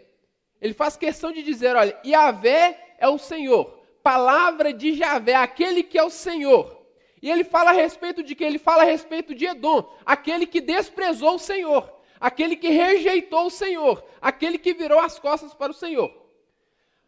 Ele 0.62 0.74
faz 0.74 0.96
questão 0.96 1.32
de 1.32 1.42
dizer: 1.42 1.74
olha, 1.74 2.00
Yahvé 2.06 2.94
é 2.98 3.08
o 3.08 3.18
Senhor 3.18 3.79
palavra 4.02 4.72
de 4.72 4.94
Javé, 4.94 5.34
aquele 5.34 5.82
que 5.82 5.98
é 5.98 6.02
o 6.02 6.10
Senhor. 6.10 6.80
E 7.22 7.30
ele 7.30 7.44
fala 7.44 7.70
a 7.70 7.74
respeito 7.74 8.22
de 8.22 8.34
que? 8.34 8.44
Ele 8.44 8.58
fala 8.58 8.82
a 8.82 8.86
respeito 8.86 9.34
de 9.34 9.46
Edom, 9.46 9.94
aquele 10.04 10.46
que 10.46 10.60
desprezou 10.60 11.34
o 11.34 11.38
Senhor, 11.38 11.92
aquele 12.18 12.56
que 12.56 12.68
rejeitou 12.68 13.46
o 13.46 13.50
Senhor, 13.50 14.02
aquele 14.20 14.58
que 14.58 14.72
virou 14.72 14.98
as 14.98 15.18
costas 15.18 15.52
para 15.52 15.72
o 15.72 15.74
Senhor. 15.74 16.10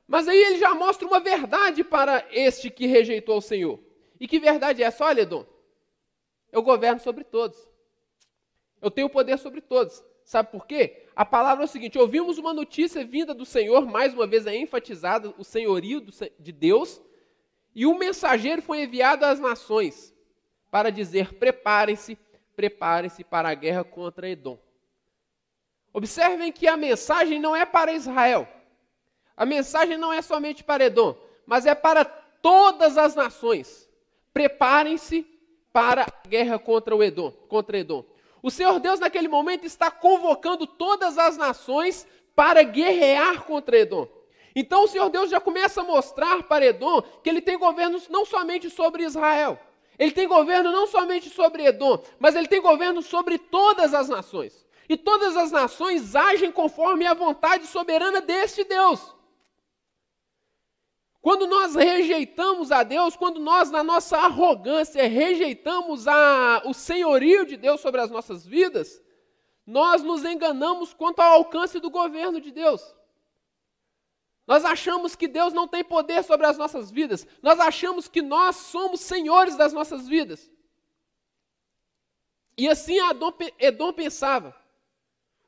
Mas 0.07 0.29
aí 0.29 0.37
ele 0.37 0.59
já 0.59 0.75
mostra 0.75 1.07
uma 1.07 1.21
verdade 1.21 1.83
para 1.83 2.27
este 2.31 2.71
que 2.71 2.87
rejeitou 2.87 3.39
o 3.39 3.43
Senhor. 3.43 3.81
E 4.21 4.29
que 4.29 4.39
verdade 4.39 4.83
é 4.83 4.87
essa? 4.87 5.05
Olha, 5.05 5.23
Edom, 5.23 5.47
eu 6.53 6.63
governo 6.63 7.01
sobre 7.01 7.25
todos. 7.25 7.57
Eu 8.81 8.91
tenho 8.91 9.09
poder 9.09 9.39
sobre 9.39 9.61
todos. 9.61 10.05
Sabe 10.25 10.51
por 10.51 10.67
quê? 10.67 11.07
A 11.15 11.25
palavra 11.25 11.65
é 11.65 11.67
o 11.67 11.69
seguinte: 11.69 11.99
ouvimos 11.99 12.39
uma 12.39 12.55
notícia 12.55 13.05
vinda 13.05 13.35
do 13.35 13.45
Senhor, 13.45 13.87
mais 13.87 14.15
uma 14.15 14.27
vez 14.27 14.47
é 14.47 14.57
enfatizado 14.57 15.35
o 15.39 15.45
senhorio 15.45 16.01
de 16.39 16.53
Deus, 16.53 17.01
e 17.75 17.87
um 17.87 17.99
mensageiro 17.99 18.63
foi 18.63 18.83
enviado 18.83 19.25
às 19.25 19.41
nações 19.41 20.15
para 20.71 20.91
dizer: 20.91 21.35
preparem-se, 21.35 22.17
preparem-se 22.55 23.25
para 23.25 23.51
a 23.51 23.55
guerra 23.55 23.85
contra 23.85 24.29
Edom. 24.29 24.59
Observem 25.93 26.51
que 26.51 26.67
a 26.67 26.77
mensagem 26.77 27.39
não 27.39 27.55
é 27.55 27.67
para 27.67 27.93
Israel, 27.93 28.49
a 29.37 29.45
mensagem 29.45 29.99
não 29.99 30.13
é 30.13 30.23
somente 30.23 30.65
para 30.65 30.85
Edom, 30.85 31.17
mas 31.47 31.67
é 31.67 31.75
para 31.75 32.05
todas 32.05 32.97
as 32.97 33.15
nações. 33.15 33.89
Preparem-se 34.33 35.27
para 35.73 36.03
a 36.05 36.29
guerra 36.29 36.59
contra 36.59 36.95
o 36.95 37.03
Edom, 37.03 37.31
contra 37.49 37.79
Edom. 37.79 38.05
O 38.43 38.51
Senhor 38.51 38.81
Deus, 38.81 38.99
naquele 38.99 39.29
momento, 39.29 39.65
está 39.65 39.91
convocando 39.91 40.67
todas 40.67 41.17
as 41.17 41.37
nações 41.37 42.07
para 42.35 42.63
guerrear 42.63 43.45
contra 43.45 43.79
Edom. 43.79 44.09
Então 44.55 44.85
o 44.85 44.89
Senhor 44.89 45.09
Deus 45.09 45.31
já 45.31 45.41
começa 45.41 45.81
a 45.81 45.85
mostrar 45.85 46.43
para 46.43 46.67
Edom 46.67 47.01
que 47.23 47.31
ele 47.31 47.41
tem 47.41 47.57
governo 47.57 48.01
não 48.11 48.27
somente 48.27 48.69
sobre 48.69 49.05
Israel, 49.05 49.59
ele 49.99 50.11
tem 50.11 50.27
governo 50.27 50.73
não 50.73 50.87
somente 50.87 51.31
sobre 51.31 51.65
Edom, 51.65 52.03
mas 52.19 52.35
ele 52.35 52.49
tem 52.49 52.61
governo 52.61 53.01
sobre 53.03 53.39
todas 53.39 53.95
as 53.95 54.09
nações. 54.09 54.67
E 54.89 54.97
todas 54.97 55.37
as 55.37 55.53
nações 55.53 56.17
agem 56.17 56.51
conforme 56.51 57.07
a 57.07 57.15
vontade 57.15 57.67
soberana 57.67 58.21
deste 58.21 58.65
Deus. 58.65 59.15
Quando 61.23 61.47
nós 61.47 61.77
rejeitamos 61.77 62.73
a 62.73 62.83
Deus, 62.83 63.15
quando 63.15 63.39
nós, 63.39 63.71
na 63.71 63.85
nossa 63.85 64.19
arrogância, 64.19 65.07
rejeitamos 65.07 66.09
a, 66.09 66.63
o 66.67 66.75
senhorio 66.75 67.47
de 67.47 67.57
Deus 67.57 67.81
sobre 67.81 68.01
as 68.01 68.11
nossas 68.11 68.45
vidas, 68.45 69.01
nós 69.65 70.03
nos 70.03 70.25
enganamos 70.25 70.93
quanto 70.93 71.21
ao 71.21 71.35
alcance 71.35 71.79
do 71.79 71.89
governo 71.89 72.41
de 72.41 72.51
Deus. 72.51 72.83
Nós 74.45 74.65
achamos 74.65 75.15
que 75.15 75.29
Deus 75.29 75.53
não 75.53 75.69
tem 75.69 75.85
poder 75.85 76.25
sobre 76.25 76.45
as 76.45 76.59
nossas 76.59 76.91
vidas. 76.91 77.25
Nós 77.41 77.61
achamos 77.61 78.09
que 78.09 78.21
nós 78.21 78.57
somos 78.57 79.01
senhores 79.01 79.57
das 79.57 79.73
nossas 79.73 80.09
vidas. 80.09 80.51
E 82.59 82.69
assim 82.69 82.99
Edom, 82.99 83.33
Edom 83.61 83.93
pensava. 83.93 84.61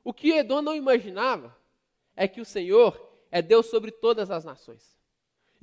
O 0.04 0.14
que 0.14 0.30
Edom 0.30 0.62
não 0.62 0.76
imaginava 0.76 1.56
é 2.14 2.28
que 2.28 2.40
o 2.40 2.44
Senhor 2.44 3.12
é 3.28 3.42
Deus 3.42 3.66
sobre 3.66 3.90
todas 3.90 4.30
as 4.30 4.44
nações. 4.44 4.94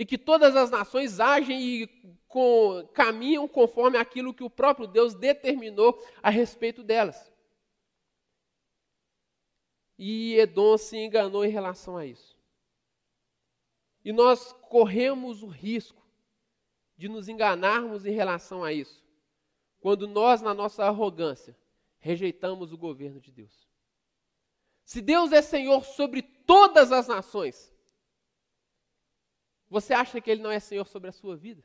E 0.01 0.05
que 0.05 0.17
todas 0.17 0.55
as 0.55 0.71
nações 0.71 1.19
agem 1.19 1.61
e 1.61 1.87
com, 2.27 2.89
caminham 2.91 3.47
conforme 3.47 3.99
aquilo 3.99 4.33
que 4.33 4.43
o 4.43 4.49
próprio 4.49 4.87
Deus 4.87 5.13
determinou 5.13 5.95
a 6.23 6.31
respeito 6.31 6.83
delas. 6.83 7.31
E 9.99 10.33
Edom 10.39 10.75
se 10.75 10.97
enganou 10.97 11.45
em 11.45 11.51
relação 11.51 11.97
a 11.97 12.03
isso. 12.03 12.35
E 14.03 14.11
nós 14.11 14.53
corremos 14.53 15.43
o 15.43 15.47
risco 15.47 16.03
de 16.97 17.07
nos 17.07 17.29
enganarmos 17.29 18.03
em 18.03 18.11
relação 18.11 18.63
a 18.63 18.73
isso, 18.73 19.05
quando 19.79 20.07
nós, 20.07 20.41
na 20.41 20.55
nossa 20.55 20.83
arrogância, 20.83 21.55
rejeitamos 21.99 22.73
o 22.73 22.77
governo 22.77 23.19
de 23.19 23.31
Deus. 23.31 23.69
Se 24.83 24.99
Deus 24.99 25.31
é 25.31 25.43
Senhor 25.43 25.85
sobre 25.85 26.23
todas 26.23 26.91
as 26.91 27.07
nações, 27.07 27.70
você 29.71 29.93
acha 29.93 30.19
que 30.19 30.29
Ele 30.29 30.41
não 30.41 30.51
é 30.51 30.59
Senhor 30.59 30.85
sobre 30.85 31.09
a 31.09 31.13
sua 31.13 31.37
vida? 31.37 31.63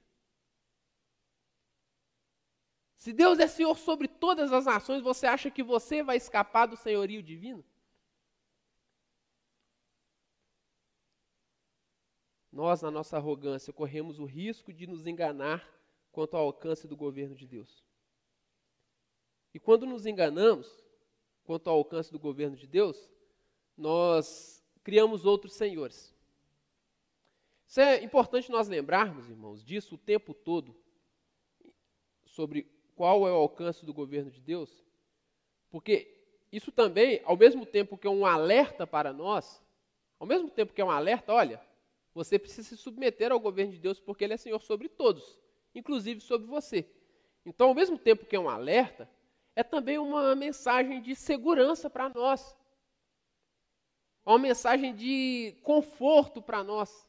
Se 2.94 3.12
Deus 3.12 3.40
é 3.40 3.48
Senhor 3.48 3.76
sobre 3.76 4.06
todas 4.06 4.52
as 4.52 4.64
nações, 4.64 5.02
você 5.02 5.26
acha 5.26 5.50
que 5.50 5.60
você 5.60 6.04
vai 6.04 6.16
escapar 6.16 6.66
do 6.66 6.76
senhorio 6.76 7.20
divino? 7.20 7.64
Nós, 12.52 12.80
na 12.80 12.92
nossa 12.92 13.16
arrogância, 13.16 13.72
corremos 13.72 14.20
o 14.20 14.24
risco 14.24 14.72
de 14.72 14.86
nos 14.86 15.04
enganar 15.04 15.68
quanto 16.12 16.36
ao 16.36 16.44
alcance 16.44 16.86
do 16.86 16.96
governo 16.96 17.34
de 17.34 17.44
Deus. 17.44 17.84
E 19.52 19.58
quando 19.58 19.84
nos 19.84 20.06
enganamos 20.06 20.86
quanto 21.42 21.68
ao 21.68 21.76
alcance 21.76 22.12
do 22.12 22.20
governo 22.20 22.56
de 22.56 22.68
Deus, 22.68 23.10
nós 23.76 24.64
criamos 24.84 25.26
outros 25.26 25.54
senhores. 25.54 26.15
Isso 27.66 27.80
é 27.80 28.02
importante 28.02 28.50
nós 28.50 28.68
lembrarmos, 28.68 29.28
irmãos, 29.28 29.64
disso 29.64 29.96
o 29.96 29.98
tempo 29.98 30.32
todo, 30.32 30.76
sobre 32.24 32.70
qual 32.94 33.26
é 33.26 33.32
o 33.32 33.36
alcance 33.36 33.84
do 33.84 33.92
governo 33.92 34.30
de 34.30 34.40
Deus, 34.40 34.84
porque 35.70 36.16
isso 36.50 36.70
também, 36.70 37.20
ao 37.24 37.36
mesmo 37.36 37.66
tempo 37.66 37.98
que 37.98 38.06
é 38.06 38.10
um 38.10 38.24
alerta 38.24 38.86
para 38.86 39.12
nós, 39.12 39.62
ao 40.18 40.26
mesmo 40.26 40.48
tempo 40.48 40.72
que 40.72 40.80
é 40.80 40.84
um 40.84 40.90
alerta, 40.90 41.32
olha, 41.32 41.60
você 42.14 42.38
precisa 42.38 42.68
se 42.68 42.76
submeter 42.76 43.30
ao 43.30 43.40
governo 43.40 43.72
de 43.72 43.78
Deus 43.78 44.00
porque 44.00 44.24
Ele 44.24 44.34
é 44.34 44.38
Senhor 44.38 44.60
sobre 44.62 44.88
todos, 44.88 45.38
inclusive 45.74 46.20
sobre 46.20 46.46
você. 46.46 46.88
Então, 47.44 47.68
ao 47.68 47.74
mesmo 47.74 47.98
tempo 47.98 48.24
que 48.24 48.34
é 48.34 48.40
um 48.40 48.48
alerta, 48.48 49.08
é 49.54 49.62
também 49.62 49.98
uma 49.98 50.34
mensagem 50.34 51.02
de 51.02 51.14
segurança 51.14 51.90
para 51.90 52.08
nós, 52.08 52.56
uma 54.24 54.38
mensagem 54.38 54.94
de 54.94 55.56
conforto 55.62 56.40
para 56.42 56.64
nós. 56.64 57.05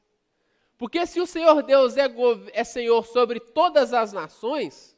Porque 0.78 1.06
se 1.06 1.20
o 1.20 1.26
Senhor 1.26 1.64
Deus 1.64 1.98
é, 1.98 2.06
é 2.54 2.64
Senhor 2.64 3.06
sobre 3.06 3.40
todas 3.40 3.94
as 3.94 4.14
nações, 4.14 4.96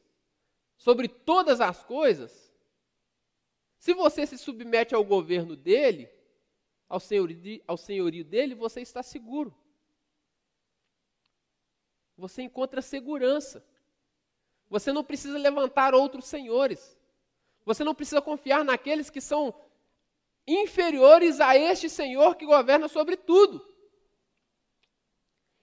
sobre 0.78 1.08
todas 1.08 1.62
as 1.62 1.84
coisas, 1.84 2.54
se 3.78 3.94
você 3.94 4.26
se 4.26 4.38
submete 4.38 4.94
ao 4.94 5.04
governo 5.04 5.56
dele, 5.56 6.10
ao 6.88 7.00
ao 7.68 7.78
senhorio 7.78 8.26
dele, 8.26 8.56
você 8.56 8.82
está 8.82 9.02
seguro 9.02 9.56
você 12.20 12.42
encontra 12.42 12.82
segurança. 12.82 13.66
Você 14.70 14.92
não 14.92 15.04
precisa 15.04 15.38
levantar 15.38 15.96
outros 15.96 16.26
senhores. 16.26 16.98
Você 17.66 17.84
não 17.84 17.96
precisa 17.96 18.22
confiar 18.22 18.64
naqueles 18.64 19.10
que 19.10 19.22
são 19.22 19.56
inferiores 20.46 21.40
a 21.40 21.58
este 21.58 21.90
Senhor 21.90 22.36
que 22.36 22.46
governa 22.46 22.88
sobre 22.88 23.16
tudo. 23.16 23.66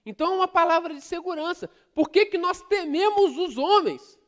Então 0.09 0.33
é 0.33 0.35
uma 0.37 0.47
palavra 0.47 0.93
de 0.93 1.01
segurança. 1.01 1.69
Por 1.93 2.09
que, 2.09 2.25
que 2.25 2.37
nós 2.37 2.61
tememos 2.61 3.37
os 3.37 3.57
homens? 3.57 4.19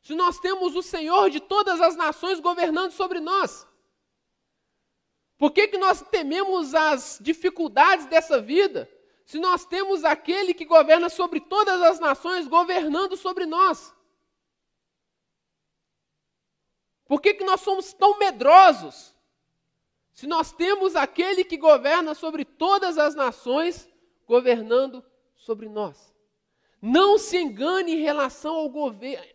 Se 0.00 0.14
nós 0.14 0.38
temos 0.38 0.74
o 0.74 0.82
Senhor 0.82 1.28
de 1.28 1.40
todas 1.40 1.80
as 1.80 1.94
nações 1.96 2.40
governando 2.40 2.92
sobre 2.92 3.20
nós. 3.20 3.66
Por 5.36 5.50
que, 5.50 5.68
que 5.68 5.78
nós 5.78 6.02
tememos 6.02 6.74
as 6.74 7.18
dificuldades 7.20 8.06
dessa 8.06 8.40
vida? 8.40 8.88
se 9.24 9.38
nós 9.38 9.64
temos 9.64 10.04
aquele 10.04 10.52
que 10.52 10.64
governa 10.64 11.08
sobre 11.08 11.40
todas 11.40 11.80
as 11.80 11.98
nações 11.98 12.46
governando 12.46 13.16
sobre 13.16 13.46
nós? 13.46 13.94
Por 17.06 17.20
que, 17.20 17.34
que 17.34 17.44
nós 17.44 17.60
somos 17.60 17.92
tão 17.92 18.18
medrosos? 18.18 19.14
Se 20.12 20.26
nós 20.26 20.52
temos 20.52 20.94
aquele 20.94 21.44
que 21.44 21.56
governa 21.56 22.14
sobre 22.14 22.44
todas 22.44 22.98
as 22.98 23.14
nações 23.14 23.88
governando 24.26 25.04
sobre 25.34 25.68
nós. 25.68 26.12
Não 26.80 27.16
se 27.16 27.36
engane 27.36 27.92
em 27.92 28.00
relação 28.00 28.54
ao, 28.56 28.70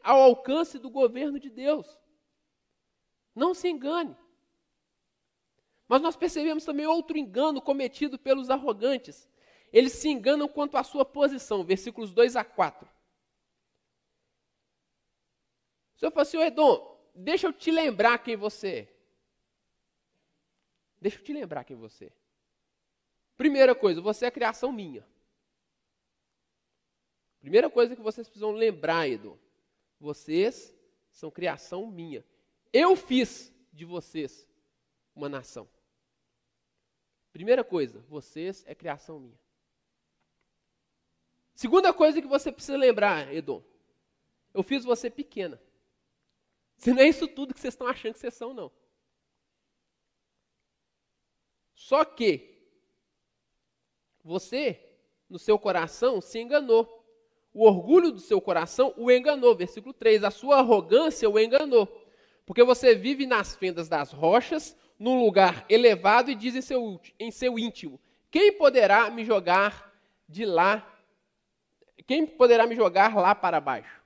ao 0.04 0.21
alcance 0.21 0.78
do 0.78 0.89
governo 0.89 1.39
de 1.39 1.50
Deus. 1.50 1.97
Não 3.34 3.54
se 3.54 3.69
engane. 3.69 4.15
Mas 5.88 6.02
nós 6.02 6.17
percebemos 6.17 6.65
também 6.65 6.86
outro 6.86 7.17
engano 7.17 7.62
cometido 7.62 8.19
pelos 8.19 8.50
arrogantes. 8.50 9.30
Eles 9.71 9.93
se 9.93 10.10
enganam 10.10 10.47
quanto 10.47 10.76
à 10.76 10.84
sua 10.84 11.06
posição, 11.06 11.63
versículos 11.63 12.12
2 12.12 12.36
a 12.36 12.43
4. 12.43 12.88
O 15.95 16.00
Senhor 16.00 16.12
falou 16.12 16.21
assim, 16.21 16.38
Edom, 16.38 17.10
deixa 17.15 17.47
eu 17.47 17.54
te 17.54 17.71
lembrar 17.71 18.17
quem 18.19 18.36
você 18.36 18.67
é. 18.67 18.97
Deixa 21.00 21.17
eu 21.19 21.23
te 21.23 21.32
lembrar 21.32 21.63
quem 21.63 21.76
você 21.76 22.06
é. 22.06 22.27
Primeira 23.38 23.76
coisa, 23.76 24.02
você 24.02 24.26
é 24.26 24.32
criação 24.32 24.71
minha. 24.71 25.06
Primeira 27.39 27.69
coisa 27.69 27.95
que 27.95 28.02
vocês 28.02 28.28
precisam 28.28 28.52
lembrar, 28.52 29.08
Edom. 29.08 29.38
Vocês 30.00 30.76
são 31.12 31.30
criação 31.30 31.86
minha. 31.86 32.26
Eu 32.73 32.95
fiz 32.95 33.54
de 33.71 33.86
vocês 33.86 34.47
uma 35.15 35.30
nação. 35.30 35.69
Primeira 37.32 37.63
coisa, 37.63 38.00
vocês 38.10 38.63
é 38.65 38.73
criação 38.73 39.19
minha. 39.19 39.39
Segunda 41.54 41.93
coisa 41.93 42.21
que 42.21 42.28
você 42.28 42.52
precisa 42.52 42.78
lembrar, 42.78 43.34
Edom. 43.34 43.63
Eu 44.54 44.63
fiz 44.63 44.84
você 44.84 45.10
pequena. 45.10 45.62
Se 46.76 46.91
não 46.91 47.02
é 47.02 47.08
isso 47.08 47.28
tudo 47.28 47.54
que 47.54 47.60
vocês 47.60 47.73
estão 47.73 47.88
achando 47.88 48.13
que 48.13 48.19
vocês 48.19 48.34
são, 48.34 48.54
não. 48.54 48.71
Só 51.76 52.04
que 52.04 52.57
você, 54.28 54.80
no 55.30 55.40
seu 55.40 55.58
coração, 55.58 56.22
se 56.22 56.40
enganou. 56.40 56.88
O 57.54 57.66
orgulho 57.66 58.12
do 58.12 58.20
seu 58.20 58.40
coração 58.40 58.94
o 58.98 59.10
enganou. 59.10 59.56
Versículo 59.56 59.94
3. 59.94 60.24
A 60.24 60.32
sua 60.32 60.58
arrogância 60.58 61.30
o 61.30 61.40
enganou. 61.40 61.88
Porque 62.46 62.63
você 62.63 62.94
vive 62.96 63.26
nas 63.26 63.56
fendas 63.56 63.90
das 63.90 64.12
rochas, 64.12 64.78
num 65.00 65.24
lugar 65.24 65.66
elevado, 65.70 66.30
e 66.30 66.36
diz 66.36 66.56
em 66.56 66.62
seu, 66.62 67.00
em 67.20 67.32
seu 67.32 67.58
íntimo: 67.58 68.00
Quem 68.30 68.54
poderá 68.54 69.10
me 69.10 69.26
jogar 69.26 69.92
de 70.30 70.46
lá 70.46 70.98
quem 72.08 72.26
poderá 72.26 72.66
me 72.66 72.74
jogar 72.74 73.16
lá 73.16 73.36
para 73.36 73.60
baixo? 73.60 74.02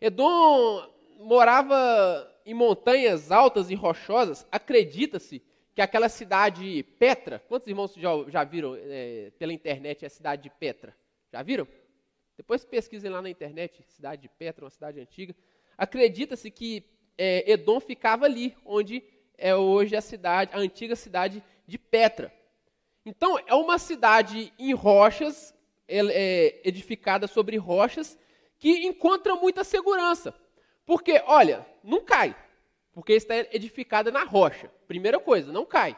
Edom 0.00 0.84
morava 1.20 2.28
em 2.44 2.52
montanhas 2.52 3.30
altas 3.30 3.70
e 3.70 3.76
rochosas. 3.76 4.46
Acredita-se 4.50 5.42
que 5.78 5.82
aquela 5.82 6.08
cidade 6.08 6.82
Petra, 6.98 7.38
quantos 7.46 7.68
irmãos 7.68 7.94
já, 7.94 8.10
já 8.26 8.42
viram 8.42 8.74
é, 8.76 9.30
pela 9.38 9.52
internet 9.52 10.04
a 10.04 10.10
cidade 10.10 10.42
de 10.42 10.50
Petra? 10.50 10.92
Já 11.32 11.40
viram? 11.40 11.68
Depois 12.36 12.64
pesquisem 12.64 13.08
lá 13.08 13.22
na 13.22 13.30
internet, 13.30 13.84
cidade 13.86 14.22
de 14.22 14.28
Petra, 14.28 14.64
uma 14.64 14.70
cidade 14.70 14.98
antiga. 14.98 15.36
Acredita-se 15.76 16.50
que 16.50 16.82
é, 17.16 17.48
Edom 17.48 17.78
ficava 17.78 18.24
ali, 18.24 18.56
onde 18.64 19.04
é 19.36 19.54
hoje 19.54 19.94
a 19.94 20.00
cidade, 20.00 20.50
a 20.52 20.58
antiga 20.58 20.96
cidade 20.96 21.44
de 21.64 21.78
Petra. 21.78 22.34
Então, 23.06 23.38
é 23.46 23.54
uma 23.54 23.78
cidade 23.78 24.52
em 24.58 24.74
rochas, 24.74 25.54
é 25.86 26.60
edificada 26.64 27.28
sobre 27.28 27.56
rochas 27.56 28.18
que 28.58 28.84
encontra 28.84 29.36
muita 29.36 29.62
segurança. 29.62 30.34
Porque, 30.84 31.22
olha, 31.24 31.64
não 31.84 32.04
cai, 32.04 32.34
porque 32.98 33.12
está 33.12 33.36
edificada 33.52 34.10
na 34.10 34.24
rocha. 34.24 34.68
Primeira 34.88 35.20
coisa, 35.20 35.52
não 35.52 35.64
cai, 35.64 35.96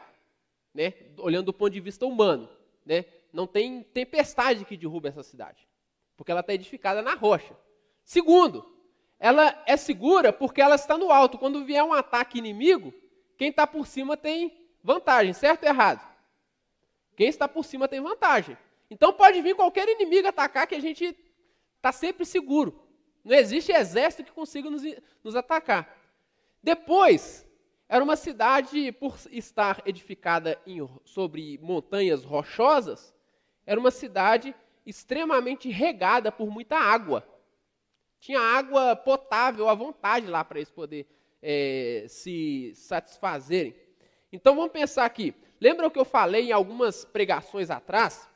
né? 0.71 0.93
Olhando 1.17 1.47
do 1.47 1.53
ponto 1.53 1.71
de 1.71 1.79
vista 1.79 2.05
humano, 2.05 2.47
né? 2.85 3.05
Não 3.33 3.47
tem 3.47 3.81
tempestade 3.81 4.63
que 4.65 4.77
derruba 4.77 5.09
essa 5.09 5.23
cidade, 5.23 5.67
porque 6.15 6.31
ela 6.31 6.41
está 6.41 6.53
edificada 6.53 7.01
na 7.01 7.15
rocha. 7.15 7.57
Segundo, 8.03 8.71
ela 9.17 9.63
é 9.65 9.75
segura 9.77 10.31
porque 10.31 10.61
ela 10.61 10.75
está 10.75 10.95
no 10.95 11.11
alto. 11.11 11.39
Quando 11.39 11.65
vier 11.65 11.83
um 11.83 11.91
ataque 11.91 12.37
inimigo, 12.37 12.93
quem 13.35 13.49
está 13.49 13.65
por 13.65 13.87
cima 13.87 14.15
tem 14.15 14.55
vantagem, 14.83 15.33
certo 15.33 15.63
ou 15.63 15.69
errado? 15.69 16.07
Quem 17.15 17.29
está 17.29 17.47
por 17.47 17.65
cima 17.65 17.87
tem 17.87 17.99
vantagem. 17.99 18.55
Então 18.91 19.11
pode 19.11 19.41
vir 19.41 19.55
qualquer 19.55 19.89
inimigo 19.89 20.27
atacar 20.27 20.67
que 20.67 20.75
a 20.75 20.79
gente 20.79 21.17
está 21.77 21.91
sempre 21.91 22.27
seguro. 22.27 22.79
Não 23.25 23.35
existe 23.35 23.71
exército 23.71 24.23
que 24.23 24.31
consiga 24.31 24.69
nos, 24.69 24.83
nos 25.23 25.35
atacar. 25.35 26.00
Depois, 26.63 27.47
Era 27.91 28.05
uma 28.05 28.15
cidade, 28.15 28.89
por 28.93 29.17
estar 29.31 29.81
edificada 29.85 30.57
em, 30.65 30.79
sobre 31.03 31.59
montanhas 31.61 32.23
rochosas, 32.23 33.13
era 33.65 33.77
uma 33.77 33.91
cidade 33.91 34.55
extremamente 34.85 35.69
regada 35.69 36.31
por 36.31 36.49
muita 36.49 36.77
água. 36.77 37.27
Tinha 38.17 38.39
água 38.39 38.95
potável 38.95 39.67
à 39.67 39.75
vontade 39.75 40.25
lá 40.27 40.41
para 40.41 40.59
eles 40.59 40.71
poderem 40.71 41.05
é, 41.41 42.05
se 42.07 42.71
satisfazerem. 42.75 43.75
Então 44.31 44.55
vamos 44.55 44.71
pensar 44.71 45.03
aqui. 45.03 45.35
Lembra 45.59 45.87
o 45.87 45.91
que 45.91 45.99
eu 45.99 46.05
falei 46.05 46.47
em 46.47 46.53
algumas 46.53 47.03
pregações 47.03 47.69
atrás? 47.69 48.30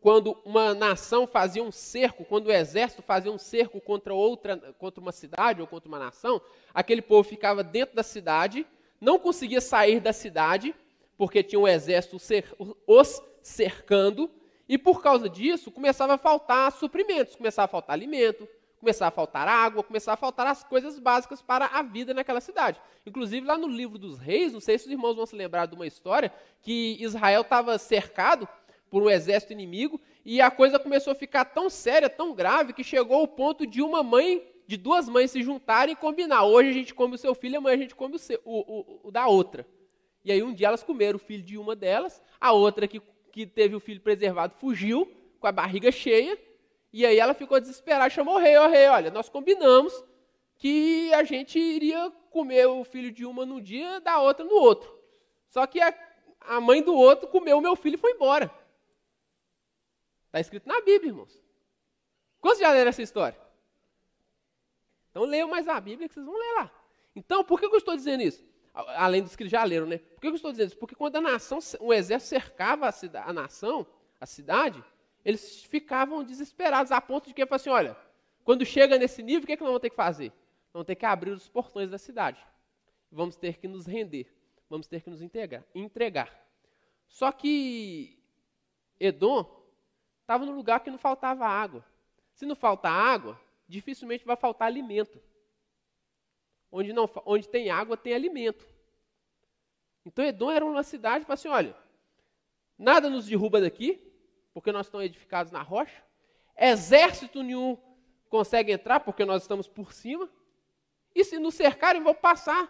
Quando 0.00 0.36
uma 0.44 0.74
nação 0.74 1.26
fazia 1.26 1.62
um 1.62 1.72
cerco, 1.72 2.24
quando 2.24 2.46
o 2.46 2.52
exército 2.52 3.02
fazia 3.02 3.30
um 3.30 3.38
cerco 3.38 3.80
contra 3.80 4.14
outra, 4.14 4.56
contra 4.78 5.00
uma 5.00 5.12
cidade 5.12 5.60
ou 5.60 5.66
contra 5.66 5.88
uma 5.88 5.98
nação, 5.98 6.40
aquele 6.72 7.02
povo 7.02 7.28
ficava 7.28 7.62
dentro 7.62 7.96
da 7.96 8.02
cidade, 8.02 8.66
não 9.00 9.18
conseguia 9.18 9.60
sair 9.60 10.00
da 10.00 10.12
cidade, 10.12 10.74
porque 11.16 11.42
tinha 11.42 11.58
um 11.58 11.68
exército 11.68 12.16
os 12.86 13.22
cercando, 13.42 14.30
e 14.68 14.76
por 14.76 15.00
causa 15.00 15.28
disso 15.28 15.70
começava 15.70 16.14
a 16.14 16.18
faltar 16.18 16.72
suprimentos, 16.72 17.36
começava 17.36 17.66
a 17.66 17.68
faltar 17.68 17.94
alimento, 17.94 18.48
começava 18.80 19.08
a 19.08 19.12
faltar 19.12 19.48
água, 19.48 19.82
começava 19.82 20.14
a 20.14 20.16
faltar 20.16 20.46
as 20.46 20.64
coisas 20.64 20.98
básicas 20.98 21.40
para 21.40 21.66
a 21.66 21.82
vida 21.82 22.12
naquela 22.12 22.40
cidade. 22.40 22.80
Inclusive, 23.04 23.46
lá 23.46 23.56
no 23.56 23.68
livro 23.68 23.98
dos 23.98 24.18
reis, 24.18 24.52
não 24.52 24.60
sei 24.60 24.78
se 24.78 24.86
os 24.86 24.92
irmãos 24.92 25.14
vão 25.14 25.26
se 25.26 25.36
lembrar 25.36 25.66
de 25.66 25.74
uma 25.74 25.86
história, 25.86 26.32
que 26.60 26.96
Israel 27.00 27.42
estava 27.42 27.78
cercado 27.78 28.48
por 28.90 29.02
um 29.02 29.10
exército 29.10 29.52
inimigo, 29.52 30.00
e 30.24 30.40
a 30.40 30.50
coisa 30.50 30.78
começou 30.78 31.12
a 31.12 31.16
ficar 31.16 31.44
tão 31.44 31.68
séria, 31.68 32.08
tão 32.08 32.34
grave, 32.34 32.72
que 32.72 32.82
chegou 32.82 33.18
ao 33.18 33.28
ponto 33.28 33.66
de 33.66 33.82
uma 33.82 34.02
mãe, 34.02 34.42
de 34.66 34.76
duas 34.76 35.08
mães 35.08 35.30
se 35.30 35.42
juntarem 35.42 35.92
e 35.92 35.96
combinar. 35.96 36.44
Hoje 36.44 36.70
a 36.70 36.72
gente 36.72 36.94
come 36.94 37.14
o 37.14 37.18
seu 37.18 37.34
filho, 37.34 37.58
amanhã 37.58 37.76
a 37.76 37.80
gente 37.80 37.94
come 37.94 38.16
o, 38.16 38.18
seu, 38.18 38.40
o, 38.44 38.58
o, 38.58 39.00
o 39.04 39.10
da 39.10 39.26
outra. 39.26 39.66
E 40.24 40.32
aí 40.32 40.42
um 40.42 40.52
dia 40.52 40.68
elas 40.68 40.82
comeram 40.82 41.16
o 41.16 41.20
filho 41.20 41.42
de 41.42 41.56
uma 41.56 41.76
delas, 41.76 42.22
a 42.40 42.52
outra 42.52 42.88
que, 42.88 43.00
que 43.30 43.46
teve 43.46 43.76
o 43.76 43.80
filho 43.80 44.00
preservado 44.00 44.54
fugiu, 44.58 45.08
com 45.38 45.46
a 45.46 45.52
barriga 45.52 45.92
cheia, 45.92 46.36
e 46.92 47.04
aí 47.04 47.18
ela 47.18 47.34
ficou 47.34 47.60
desesperada, 47.60 48.10
chamou 48.10 48.34
o 48.34 48.38
rei, 48.38 48.56
ó 48.56 48.68
rei, 48.68 48.88
olha, 48.88 49.10
nós 49.10 49.28
combinamos 49.28 49.92
que 50.58 51.12
a 51.12 51.22
gente 51.22 51.58
iria 51.58 52.10
comer 52.30 52.66
o 52.66 52.82
filho 52.84 53.12
de 53.12 53.24
uma 53.24 53.46
num 53.46 53.60
dia, 53.60 54.00
da 54.00 54.20
outra 54.20 54.44
no 54.44 54.54
outro. 54.54 54.96
Só 55.48 55.66
que 55.66 55.80
a, 55.80 55.94
a 56.40 56.60
mãe 56.60 56.82
do 56.82 56.94
outro 56.94 57.28
comeu 57.28 57.58
o 57.58 57.60
meu 57.60 57.76
filho 57.76 57.94
e 57.94 57.98
foi 57.98 58.12
embora. 58.12 58.50
Está 60.36 60.40
escrito 60.42 60.68
na 60.68 60.82
Bíblia, 60.82 61.12
irmãos. 61.12 61.42
Quantos 62.42 62.60
já 62.60 62.70
leram 62.70 62.90
essa 62.90 63.00
história? 63.00 63.38
Então 65.10 65.24
leiam 65.24 65.48
mais 65.48 65.66
a 65.66 65.80
Bíblia 65.80 66.06
que 66.08 66.12
vocês 66.12 66.26
vão 66.26 66.36
ler 66.36 66.52
lá. 66.56 66.70
Então, 67.14 67.42
por 67.42 67.58
que 67.58 67.64
eu 67.64 67.74
estou 67.74 67.96
dizendo 67.96 68.22
isso? 68.22 68.44
Além 68.74 69.22
dos 69.22 69.34
que 69.34 69.48
já 69.48 69.64
leram, 69.64 69.86
né? 69.86 69.96
Por 69.96 70.20
que 70.20 70.26
eu 70.26 70.34
estou 70.34 70.50
dizendo 70.50 70.66
isso? 70.66 70.76
Porque 70.76 70.94
quando 70.94 71.16
a 71.16 71.22
nação, 71.22 71.58
o 71.80 71.94
exército 71.94 72.28
cercava 72.28 72.86
a, 72.86 72.92
a 73.24 73.32
nação, 73.32 73.86
a 74.20 74.26
cidade, 74.26 74.84
eles 75.24 75.64
ficavam 75.64 76.22
desesperados 76.22 76.92
a 76.92 77.00
ponto 77.00 77.28
de 77.28 77.32
que 77.32 77.42
assim, 77.50 77.70
olha, 77.70 77.96
quando 78.44 78.62
chega 78.66 78.98
nesse 78.98 79.22
nível, 79.22 79.44
o 79.44 79.46
que, 79.46 79.52
é 79.54 79.56
que 79.56 79.62
nós 79.62 79.70
vamos 79.70 79.80
ter 79.80 79.88
que 79.88 79.96
fazer? 79.96 80.34
Vamos 80.70 80.86
ter 80.86 80.96
que 80.96 81.06
abrir 81.06 81.30
os 81.30 81.48
portões 81.48 81.90
da 81.90 81.96
cidade. 81.96 82.46
Vamos 83.10 83.36
ter 83.36 83.56
que 83.56 83.66
nos 83.66 83.86
render. 83.86 84.30
Vamos 84.68 84.86
ter 84.86 85.00
que 85.00 85.08
nos 85.08 85.22
integrar, 85.22 85.64
entregar. 85.74 86.46
Só 87.08 87.32
que 87.32 88.22
Edom 89.00 89.55
estava 90.26 90.44
no 90.44 90.50
lugar 90.50 90.80
que 90.80 90.90
não 90.90 90.98
faltava 90.98 91.46
água. 91.46 91.84
Se 92.34 92.44
não 92.44 92.56
falta 92.56 92.90
água, 92.90 93.40
dificilmente 93.68 94.26
vai 94.26 94.34
faltar 94.34 94.66
alimento. 94.66 95.22
Onde, 96.70 96.92
não, 96.92 97.08
onde 97.24 97.48
tem 97.48 97.70
água, 97.70 97.96
tem 97.96 98.12
alimento. 98.12 98.66
Então 100.04 100.24
Edom 100.24 100.50
era 100.50 100.64
uma 100.64 100.82
cidade 100.82 101.24
para 101.24 101.34
assim, 101.34 101.46
olha, 101.46 101.76
nada 102.76 103.08
nos 103.08 103.26
derruba 103.26 103.60
daqui, 103.60 104.02
porque 104.52 104.72
nós 104.72 104.86
estamos 104.86 105.06
edificados 105.06 105.52
na 105.52 105.62
rocha. 105.62 106.02
Exército 106.58 107.40
nenhum 107.44 107.78
consegue 108.28 108.72
entrar, 108.72 108.98
porque 108.98 109.24
nós 109.24 109.42
estamos 109.42 109.68
por 109.68 109.92
cima. 109.92 110.28
E 111.14 111.22
se 111.24 111.38
nos 111.38 111.54
cercarem, 111.54 112.02
vão 112.02 112.14
passar 112.14 112.68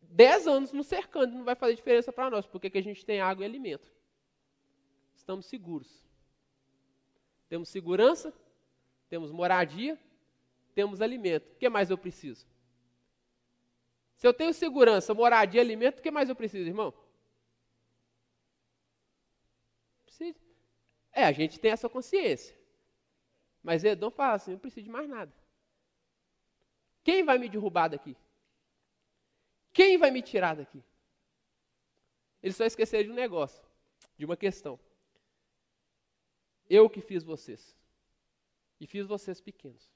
dez 0.00 0.46
anos 0.46 0.72
nos 0.72 0.86
cercando, 0.86 1.36
não 1.36 1.44
vai 1.44 1.54
fazer 1.54 1.74
diferença 1.74 2.10
para 2.10 2.30
nós, 2.30 2.46
porque 2.46 2.70
que 2.70 2.78
a 2.78 2.82
gente 2.82 3.04
tem 3.04 3.20
água 3.20 3.44
e 3.44 3.46
alimento. 3.46 3.92
Estamos 5.14 5.44
seguros. 5.44 6.05
Temos 7.48 7.68
segurança, 7.68 8.32
temos 9.08 9.30
moradia, 9.30 9.98
temos 10.74 11.00
alimento. 11.00 11.52
O 11.52 11.56
que 11.56 11.68
mais 11.68 11.90
eu 11.90 11.98
preciso? 11.98 12.46
Se 14.16 14.26
eu 14.26 14.32
tenho 14.32 14.52
segurança, 14.52 15.14
moradia 15.14 15.60
alimento, 15.60 15.98
o 15.98 16.02
que 16.02 16.10
mais 16.10 16.28
eu 16.28 16.36
preciso, 16.36 16.68
irmão? 16.68 16.92
Preciso. 20.04 20.38
É, 21.12 21.24
a 21.24 21.32
gente 21.32 21.60
tem 21.60 21.70
essa 21.70 21.88
consciência. 21.88 22.56
Mas 23.62 23.84
Edom 23.84 24.10
fala 24.10 24.34
assim: 24.34 24.52
não 24.52 24.58
preciso 24.58 24.84
de 24.84 24.90
mais 24.90 25.08
nada. 25.08 25.32
Quem 27.04 27.24
vai 27.24 27.38
me 27.38 27.48
derrubar 27.48 27.88
daqui? 27.88 28.16
Quem 29.72 29.98
vai 29.98 30.10
me 30.10 30.22
tirar 30.22 30.56
daqui? 30.56 30.82
Eles 32.42 32.56
só 32.56 32.64
esqueceram 32.64 33.04
de 33.04 33.10
um 33.10 33.14
negócio, 33.14 33.62
de 34.16 34.24
uma 34.24 34.36
questão. 34.36 34.78
Eu 36.68 36.90
que 36.90 37.00
fiz 37.00 37.22
vocês. 37.22 37.76
E 38.80 38.86
fiz 38.86 39.06
vocês 39.06 39.40
pequenos. 39.40 39.90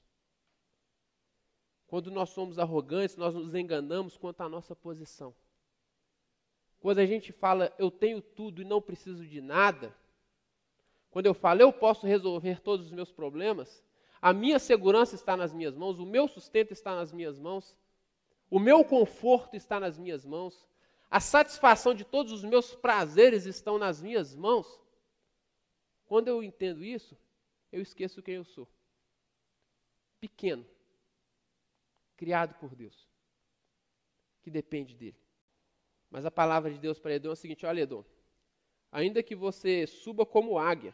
Quando 1.87 2.09
nós 2.09 2.29
somos 2.29 2.57
arrogantes, 2.57 3.17
nós 3.17 3.33
nos 3.33 3.53
enganamos 3.53 4.17
quanto 4.17 4.41
à 4.41 4.49
nossa 4.49 4.75
posição. 4.75 5.35
Quando 6.79 6.99
a 6.99 7.05
gente 7.05 7.31
fala, 7.31 7.73
eu 7.77 7.91
tenho 7.91 8.21
tudo 8.21 8.61
e 8.61 8.65
não 8.65 8.81
preciso 8.81 9.25
de 9.27 9.39
nada, 9.39 9.95
quando 11.11 11.27
eu 11.27 11.33
falo, 11.33 11.61
eu 11.61 11.71
posso 11.71 12.07
resolver 12.07 12.61
todos 12.61 12.87
os 12.87 12.91
meus 12.91 13.11
problemas, 13.11 13.83
a 14.21 14.33
minha 14.33 14.57
segurança 14.57 15.13
está 15.13 15.35
nas 15.37 15.53
minhas 15.53 15.75
mãos, 15.75 15.99
o 15.99 16.05
meu 16.05 16.27
sustento 16.27 16.71
está 16.71 16.95
nas 16.95 17.11
minhas 17.11 17.37
mãos, 17.37 17.75
o 18.49 18.57
meu 18.57 18.83
conforto 18.83 19.55
está 19.55 19.79
nas 19.79 19.99
minhas 19.99 20.25
mãos, 20.25 20.67
a 21.09 21.19
satisfação 21.19 21.93
de 21.93 22.05
todos 22.05 22.31
os 22.31 22.43
meus 22.43 22.73
prazeres 22.73 23.45
estão 23.45 23.77
nas 23.77 24.01
minhas 24.01 24.33
mãos. 24.33 24.80
Quando 26.11 26.27
eu 26.27 26.43
entendo 26.43 26.83
isso, 26.83 27.17
eu 27.71 27.81
esqueço 27.81 28.21
quem 28.21 28.35
eu 28.35 28.43
sou. 28.43 28.67
Pequeno, 30.19 30.67
criado 32.17 32.53
por 32.55 32.75
Deus, 32.75 33.07
que 34.41 34.51
depende 34.51 34.93
dele. 34.93 35.15
Mas 36.09 36.25
a 36.25 36.29
palavra 36.29 36.69
de 36.69 36.77
Deus 36.77 36.99
para 36.99 37.13
Edom 37.13 37.29
é 37.29 37.31
o 37.31 37.35
seguinte: 37.37 37.65
olha, 37.65 37.83
Edom, 37.83 38.03
ainda 38.91 39.23
que 39.23 39.33
você 39.33 39.87
suba 39.87 40.25
como 40.25 40.57
águia 40.57 40.93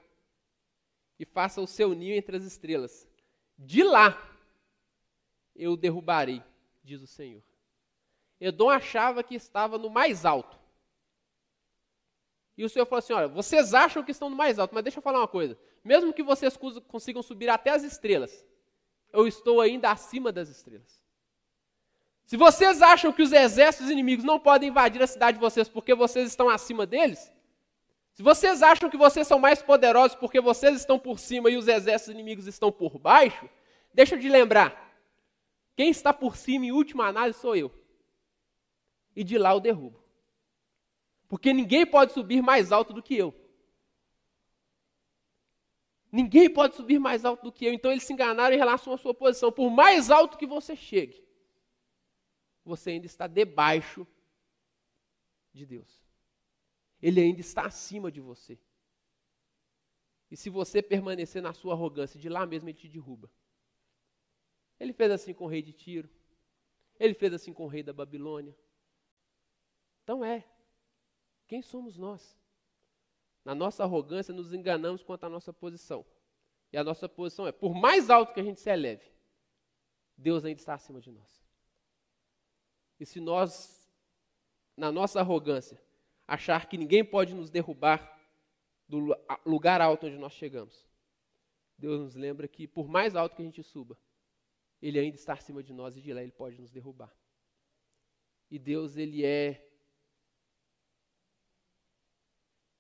e 1.18 1.26
faça 1.26 1.60
o 1.60 1.66
seu 1.66 1.96
ninho 1.96 2.14
entre 2.14 2.38
as 2.38 2.44
estrelas, 2.44 3.10
de 3.58 3.82
lá 3.84 4.16
eu 5.56 5.76
derrubarei, 5.76 6.44
diz 6.84 7.02
o 7.02 7.08
Senhor. 7.08 7.42
Edom 8.40 8.70
achava 8.70 9.24
que 9.24 9.34
estava 9.34 9.80
no 9.80 9.90
mais 9.90 10.26
alto. 10.26 10.60
E 12.58 12.66
o 12.66 12.70
Senhor 12.70 12.86
falou 12.86 13.00
assim: 13.00 13.14
olha, 13.14 13.28
vocês 13.28 13.74
acham 13.74 14.04
que 14.04 14.12
estão 14.12 14.30
no 14.30 14.36
mais 14.36 14.58
alto, 14.58 14.74
mas 14.74 14.84
deixa 14.84 14.98
eu 14.98 15.04
falar 15.04 15.20
uma 15.20 15.28
coisa. 15.28 15.58
Mesmo 15.84 16.12
que 16.12 16.24
vocês 16.24 16.58
consigam 16.88 17.22
subir 17.22 17.50
até 17.50 17.70
as 17.70 17.84
estrelas, 17.84 18.46
eu 19.14 19.28
estou 19.28 19.62
ainda 19.62 19.92
acima 19.92 20.32
das 20.32 20.50
estrelas. 20.50 21.02
Se 22.26 22.36
vocês 22.36 22.82
acham 22.82 23.14
que 23.14 23.22
os 23.22 23.32
exércitos 23.32 23.90
inimigos 23.90 24.26
não 24.26 24.40
podem 24.40 24.70
invadir 24.70 25.02
a 25.02 25.08
cidade 25.08 25.38
de 25.38 25.42
vocês 25.42 25.70
porque 25.70 25.94
vocês 25.94 26.28
estão 26.28 26.50
acima 26.50 26.86
deles, 26.86 27.32
se 28.14 28.24
vocês 28.24 28.62
acham 28.64 28.90
que 28.90 28.98
vocês 28.98 29.28
são 29.28 29.40
mais 29.40 29.62
poderosos 29.62 30.18
porque 30.18 30.42
vocês 30.42 30.76
estão 30.76 30.98
por 30.98 31.20
cima 31.20 31.50
e 31.52 31.56
os 31.56 31.68
exércitos 31.68 32.14
inimigos 32.14 32.48
estão 32.48 32.72
por 32.72 32.98
baixo, 32.98 33.48
deixa 33.94 34.16
eu 34.16 34.20
te 34.20 34.28
lembrar: 34.28 34.92
quem 35.76 35.90
está 35.90 36.12
por 36.12 36.36
cima 36.36 36.66
em 36.66 36.72
última 36.72 37.06
análise 37.06 37.40
sou 37.40 37.56
eu. 37.56 37.72
E 39.16 39.24
de 39.24 39.38
lá 39.38 39.52
eu 39.52 39.60
derrubo. 39.60 40.07
Porque 41.28 41.54
ninguém 41.54 41.86
pode 41.86 42.14
subir 42.14 42.42
mais 42.42 42.72
alto 42.72 42.94
do 42.94 43.04
que 43.04 43.16
eu. 43.16 43.34
Ninguém 46.12 46.52
pode 46.52 46.76
subir 46.76 47.00
mais 47.00 47.26
alto 47.26 47.44
do 47.44 47.52
que 47.52 47.66
eu. 47.66 47.74
Então 47.74 47.92
eles 47.92 48.04
se 48.04 48.14
enganaram 48.14 48.56
em 48.56 48.58
relação 48.58 48.94
à 48.94 48.98
sua 48.98 49.14
posição. 49.14 49.52
Por 49.52 49.70
mais 49.70 50.10
alto 50.10 50.38
que 50.38 50.48
você 50.48 50.76
chegue, 50.76 51.22
você 52.64 52.92
ainda 52.92 53.06
está 53.06 53.28
debaixo 53.28 54.08
de 55.54 55.66
Deus. 55.66 56.02
Ele 57.02 57.22
ainda 57.22 57.42
está 57.42 57.66
acima 57.66 58.12
de 58.12 58.22
você. 58.22 58.58
E 60.32 60.36
se 60.36 60.50
você 60.50 60.82
permanecer 60.82 61.42
na 61.42 61.54
sua 61.54 61.74
arrogância, 61.74 62.20
de 62.20 62.30
lá 62.30 62.46
mesmo 62.46 62.70
ele 62.70 62.78
te 62.78 62.88
derruba. 62.88 63.30
Ele 64.80 64.94
fez 64.94 65.12
assim 65.12 65.34
com 65.34 65.46
o 65.46 65.48
rei 65.48 65.62
de 65.62 65.74
Tiro. 65.74 66.10
Ele 67.00 67.14
fez 67.14 67.34
assim 67.34 67.54
com 67.54 67.66
o 67.66 67.68
rei 67.68 67.84
da 67.84 67.94
Babilônia. 67.94 68.56
Então 70.04 70.24
é. 70.24 70.46
Quem 71.48 71.62
somos 71.62 71.98
nós? 71.98 72.38
Na 73.44 73.56
nossa 73.56 73.84
arrogância, 73.84 74.34
nos 74.34 74.54
enganamos 74.54 75.04
quanto 75.04 75.24
à 75.24 75.30
nossa 75.30 75.54
posição. 75.54 76.06
E 76.72 76.78
a 76.78 76.84
nossa 76.84 77.08
posição 77.08 77.48
é: 77.48 77.52
por 77.52 77.74
mais 77.74 78.10
alto 78.10 78.34
que 78.34 78.40
a 78.40 78.44
gente 78.44 78.60
se 78.60 78.70
eleve, 78.70 79.10
Deus 80.18 80.44
ainda 80.44 80.60
está 80.60 80.74
acima 80.74 81.00
de 81.00 81.12
nós. 81.12 81.46
E 83.00 83.06
se 83.06 83.20
nós 83.20 83.78
na 84.78 84.92
nossa 84.92 85.20
arrogância, 85.20 85.82
achar 86.28 86.70
que 86.70 86.78
ninguém 86.78 87.04
pode 87.04 87.34
nos 87.34 87.50
derrubar 87.50 88.16
do 88.88 89.18
lugar 89.44 89.82
alto 89.82 90.06
onde 90.06 90.18
nós 90.18 90.34
chegamos. 90.34 90.88
Deus 91.78 92.00
nos 92.00 92.16
lembra 92.16 92.48
que, 92.48 92.68
por 92.68 92.88
mais 92.88 93.16
alto 93.16 93.36
que 93.36 93.42
a 93.42 93.46
gente 93.46 93.64
suba, 93.64 93.98
Ele 94.80 95.00
ainda 95.00 95.16
está 95.16 95.34
acima 95.34 95.64
de 95.64 95.74
nós 95.74 95.98
e 95.98 96.02
de 96.02 96.14
lá 96.14 96.22
Ele 96.22 96.32
pode 96.32 96.60
nos 96.62 96.72
derrubar. 96.72 97.12
E 98.52 98.60
Deus, 98.60 98.96
Ele 98.96 99.26
é 99.26 99.67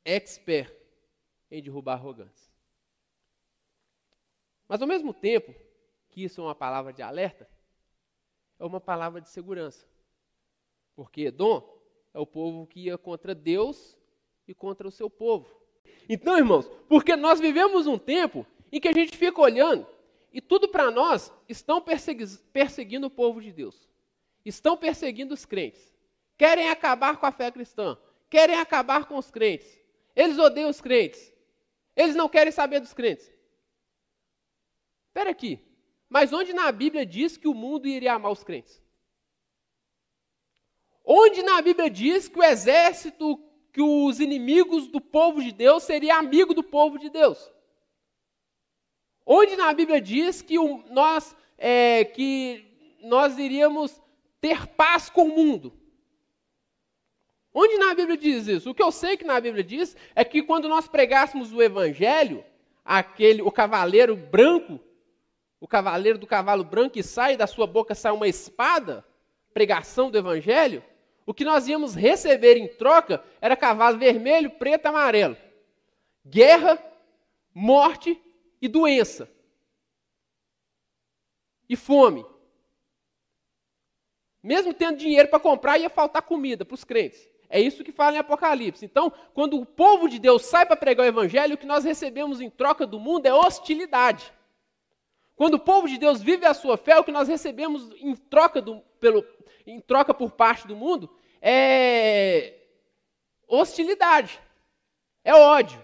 expert 0.07 0.73
em 1.51 1.61
derrubar 1.61 1.93
arrogância. 1.93 2.49
Mas, 4.67 4.81
ao 4.81 4.87
mesmo 4.87 5.13
tempo 5.13 5.53
que 6.09 6.23
isso 6.23 6.41
é 6.41 6.43
uma 6.43 6.55
palavra 6.55 6.93
de 6.93 7.01
alerta, 7.01 7.47
é 8.57 8.65
uma 8.65 8.79
palavra 8.79 9.21
de 9.21 9.29
segurança. 9.29 9.85
Porque 10.95 11.23
Edom 11.25 11.61
é 12.13 12.19
o 12.19 12.25
povo 12.25 12.65
que 12.65 12.85
ia 12.85 12.97
contra 12.97 13.35
Deus 13.35 13.97
e 14.47 14.53
contra 14.53 14.87
o 14.87 14.91
seu 14.91 15.09
povo. 15.09 15.55
Então, 16.09 16.37
irmãos, 16.37 16.67
porque 16.87 17.15
nós 17.15 17.39
vivemos 17.39 17.85
um 17.85 17.99
tempo 17.99 18.45
em 18.71 18.79
que 18.79 18.87
a 18.87 18.93
gente 18.93 19.15
fica 19.15 19.39
olhando 19.41 19.85
e 20.31 20.41
tudo 20.41 20.67
para 20.67 20.89
nós 20.89 21.31
estão 21.47 21.81
perseguindo 21.81 23.07
o 23.07 23.11
povo 23.11 23.41
de 23.41 23.51
Deus. 23.51 23.87
Estão 24.45 24.77
perseguindo 24.77 25.33
os 25.33 25.45
crentes. 25.45 25.93
Querem 26.37 26.69
acabar 26.69 27.17
com 27.17 27.25
a 27.25 27.31
fé 27.31 27.51
cristã. 27.51 27.97
Querem 28.29 28.57
acabar 28.57 29.05
com 29.05 29.17
os 29.17 29.29
crentes. 29.29 29.76
Eles 30.17 30.39
odeiam 30.39 30.71
os 30.71 30.82
crentes. 30.82 31.32
Eles 31.95 32.15
não 32.15 32.27
querem 32.27 32.51
saber 32.51 32.80
dos 32.80 32.91
crentes. 32.91 33.32
Espera 35.10 35.30
aqui. 35.30 35.63
Mas 36.10 36.34
onde 36.34 36.53
na 36.53 36.71
Bíblia 36.71 37.06
diz 37.06 37.38
que 37.38 37.47
o 37.47 37.53
mundo 37.53 37.88
iria 37.88 38.13
amar 38.13 38.32
os 38.32 38.43
crentes? 38.43 38.82
Onde 41.06 41.43
na 41.43 41.62
Bíblia 41.62 41.88
diz 41.88 42.27
que 42.27 42.39
o 42.39 42.43
exército, 42.43 43.39
que 43.71 43.82
os 43.82 44.19
inimigos 44.19 44.88
do 44.88 44.99
povo 44.99 45.41
de 45.41 45.51
Deus 45.51 45.84
seria 45.84 46.17
amigo 46.17 46.51
do 46.51 46.63
povo 46.63 46.97
de 46.97 47.12
Deus? 47.12 47.51
Onde 49.23 49.56
na 49.56 49.71
Bíblia 49.71 50.01
diz 50.01 50.41
que 50.41 50.58
o, 50.58 50.84
nós, 50.89 51.36
é, 51.60 52.03
que 52.06 52.65
nós 53.03 53.38
iríamos 53.38 54.01
ter 54.41 54.65
paz 54.65 55.12
com 55.12 55.25
o 55.25 55.36
mundo? 55.36 55.87
Onde 57.59 57.75
na 57.79 57.95
Bíblia 57.95 58.15
diz 58.15 58.47
isso? 58.47 58.69
O 58.69 58.75
que 58.75 58.83
eu 58.83 58.91
sei 58.91 59.17
que 59.17 59.23
na 59.23 59.41
Bíblia 59.41 59.63
diz 59.63 59.97
é 60.13 60.23
que 60.23 60.43
quando 60.43 60.69
nós 60.69 60.87
pregássemos 60.87 61.51
o 61.51 61.59
Evangelho, 61.59 62.45
aquele, 62.85 63.41
o 63.41 63.51
cavaleiro 63.51 64.15
branco, 64.15 64.79
o 65.59 65.67
cavaleiro 65.67 66.19
do 66.19 66.27
cavalo 66.27 66.63
branco 66.63 66.99
e 66.99 67.03
sai 67.03 67.35
da 67.35 67.47
sua 67.47 67.65
boca 67.65 67.95
sai 67.95 68.11
uma 68.11 68.27
espada, 68.27 69.03
pregação 69.55 70.11
do 70.11 70.19
Evangelho, 70.19 70.83
o 71.25 71.33
que 71.33 71.43
nós 71.43 71.67
íamos 71.67 71.95
receber 71.95 72.57
em 72.57 72.67
troca 72.67 73.23
era 73.41 73.55
cavalo 73.55 73.97
vermelho, 73.97 74.51
preto 74.51 74.85
amarelo. 74.85 75.35
Guerra, 76.23 76.77
morte 77.55 78.21
e 78.61 78.67
doença. 78.67 79.27
E 81.67 81.75
fome. 81.75 82.23
Mesmo 84.43 84.75
tendo 84.75 84.99
dinheiro 84.99 85.27
para 85.27 85.39
comprar, 85.39 85.79
ia 85.79 85.89
faltar 85.89 86.21
comida 86.21 86.63
para 86.63 86.75
os 86.75 86.83
crentes. 86.83 87.27
É 87.49 87.60
isso 87.60 87.83
que 87.83 87.91
fala 87.91 88.15
em 88.15 88.19
Apocalipse. 88.19 88.86
Então, 88.86 89.12
quando 89.33 89.57
o 89.57 89.65
povo 89.65 90.10
de 90.10 90.19
Deus 90.19 90.45
sai 90.45 90.65
para 90.65 90.75
pregar 90.75 91.05
o 91.05 91.10
evangelho, 91.10 91.55
o 91.55 91.57
que 91.57 91.65
nós 91.65 91.83
recebemos 91.83 92.41
em 92.41 92.49
troca 92.49 92.86
do 92.86 92.99
mundo 92.99 93.25
é 93.25 93.33
hostilidade. 93.33 94.33
Quando 95.36 95.53
o 95.53 95.60
povo 95.60 95.88
de 95.88 95.97
Deus 95.97 96.21
vive 96.21 96.45
a 96.45 96.53
sua 96.53 96.77
fé, 96.77 96.97
o 96.97 97.03
que 97.03 97.12
nós 97.12 97.27
recebemos 97.27 97.89
em 97.99 98.15
troca, 98.15 98.62
do, 98.62 98.81
pelo, 98.99 99.25
em 99.65 99.79
troca 99.79 100.13
por 100.13 100.31
parte 100.31 100.67
do 100.67 100.75
mundo 100.75 101.10
é 101.41 102.55
hostilidade, 103.47 104.41
é 105.23 105.33
ódio. 105.33 105.81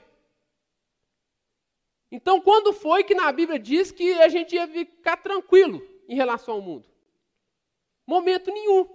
Então, 2.12 2.42
quando 2.42 2.74
foi 2.74 3.04
que 3.04 3.16
na 3.16 3.32
Bíblia 3.32 3.58
diz 3.58 3.92
que 3.92 4.14
a 4.22 4.28
gente 4.28 4.56
ia 4.56 4.68
ficar 4.68 5.18
tranquilo 5.18 5.82
em 6.08 6.16
relação 6.16 6.56
ao 6.56 6.62
mundo? 6.62 6.88
Momento 8.06 8.52
nenhum. 8.52 8.88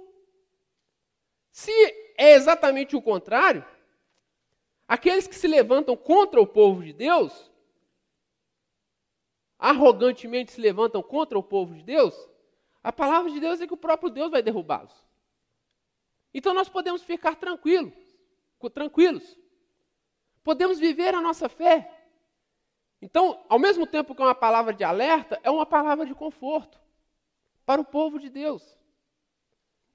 Se 1.51 2.08
é 2.19 2.35
exatamente 2.35 2.95
o 2.95 3.01
contrário, 3.01 3.65
aqueles 4.87 5.27
que 5.27 5.35
se 5.35 5.47
levantam 5.47 5.97
contra 5.97 6.39
o 6.39 6.47
povo 6.47 6.83
de 6.83 6.93
Deus 6.93 7.49
arrogantemente 9.59 10.53
se 10.53 10.61
levantam 10.61 11.03
contra 11.03 11.37
o 11.37 11.43
povo 11.43 11.75
de 11.75 11.83
Deus, 11.83 12.15
a 12.83 12.93
palavra 12.93 13.31
de 13.31 13.41
Deus 13.41 13.61
é 13.61 13.67
que 13.67 13.75
o 13.75 13.79
próprio 13.79 14.09
Deus 14.09 14.31
vai 14.31 14.41
derrubá-los. 14.41 14.95
Então 16.33 16.55
nós 16.55 16.69
podemos 16.69 17.03
ficar 17.03 17.35
tranquilos, 17.35 17.95
tranquilos. 18.73 19.37
Podemos 20.45 20.79
viver 20.79 21.15
a 21.15 21.21
nossa 21.21 21.49
fé. 21.49 21.93
Então, 23.03 23.45
ao 23.49 23.59
mesmo 23.59 23.87
tempo 23.87 24.15
que 24.15 24.23
é 24.23 24.25
uma 24.25 24.35
palavra 24.35 24.73
de 24.73 24.85
alerta, 24.85 25.41
é 25.43 25.51
uma 25.51 25.67
palavra 25.67 26.07
de 26.07 26.15
conforto 26.15 26.81
para 27.67 27.81
o 27.81 27.85
povo 27.85 28.19
de 28.19 28.31
Deus. 28.31 28.78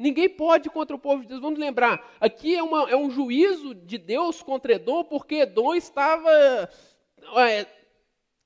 Ninguém 0.03 0.27
pode 0.27 0.69
contra 0.69 0.93
o 0.93 0.99
povo 0.99 1.21
de 1.21 1.29
Deus. 1.29 1.39
Vamos 1.39 1.57
lembrar, 1.57 2.13
aqui 2.19 2.53
é, 2.57 2.61
uma, 2.61 2.89
é 2.91 2.95
um 2.95 3.09
juízo 3.09 3.73
de 3.73 3.97
Deus 3.97 4.43
contra 4.43 4.73
Edom, 4.73 5.05
porque 5.05 5.35
Edom 5.35 5.73
estava 5.73 6.29
é, 7.37 7.65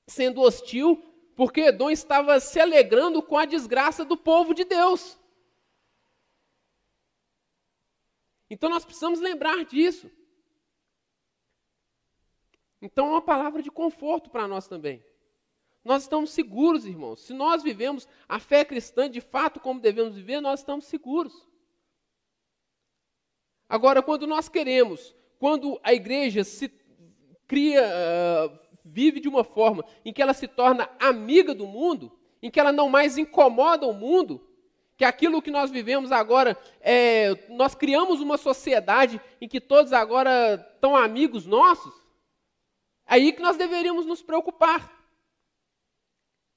sendo 0.06 0.40
hostil 0.40 1.02
porque 1.34 1.62
Edom 1.62 1.90
estava 1.90 2.38
se 2.38 2.60
alegrando 2.60 3.20
com 3.20 3.36
a 3.36 3.44
desgraça 3.44 4.04
do 4.04 4.16
povo 4.16 4.54
de 4.54 4.64
Deus. 4.64 5.18
Então 8.48 8.70
nós 8.70 8.84
precisamos 8.84 9.18
lembrar 9.18 9.64
disso. 9.64 10.08
Então 12.80 13.06
é 13.06 13.10
uma 13.10 13.22
palavra 13.22 13.62
de 13.62 13.70
conforto 13.70 14.30
para 14.30 14.46
nós 14.46 14.68
também. 14.68 15.04
Nós 15.84 16.02
estamos 16.02 16.30
seguros, 16.30 16.84
irmãos. 16.84 17.22
Se 17.22 17.32
nós 17.32 17.62
vivemos 17.64 18.08
a 18.28 18.38
fé 18.38 18.64
cristã 18.64 19.10
de 19.10 19.20
fato 19.20 19.58
como 19.58 19.80
devemos 19.80 20.14
viver, 20.14 20.40
nós 20.40 20.60
estamos 20.60 20.84
seguros. 20.84 21.47
Agora, 23.68 24.02
quando 24.02 24.26
nós 24.26 24.48
queremos, 24.48 25.14
quando 25.38 25.78
a 25.82 25.92
igreja 25.92 26.42
se 26.42 26.72
cria, 27.46 27.82
uh, 27.82 28.58
vive 28.84 29.20
de 29.20 29.28
uma 29.28 29.44
forma 29.44 29.84
em 30.04 30.12
que 30.12 30.22
ela 30.22 30.32
se 30.32 30.48
torna 30.48 30.88
amiga 30.98 31.54
do 31.54 31.66
mundo, 31.66 32.12
em 32.42 32.50
que 32.50 32.58
ela 32.58 32.72
não 32.72 32.88
mais 32.88 33.18
incomoda 33.18 33.86
o 33.86 33.92
mundo, 33.92 34.44
que 34.96 35.04
aquilo 35.04 35.42
que 35.42 35.50
nós 35.50 35.70
vivemos 35.70 36.10
agora, 36.10 36.56
é, 36.80 37.46
nós 37.50 37.74
criamos 37.74 38.20
uma 38.20 38.36
sociedade 38.36 39.20
em 39.40 39.46
que 39.46 39.60
todos 39.60 39.92
agora 39.92 40.54
estão 40.74 40.96
amigos 40.96 41.46
nossos, 41.46 41.94
aí 43.06 43.32
que 43.32 43.40
nós 43.40 43.56
deveríamos 43.56 44.06
nos 44.06 44.22
preocupar. 44.22 44.92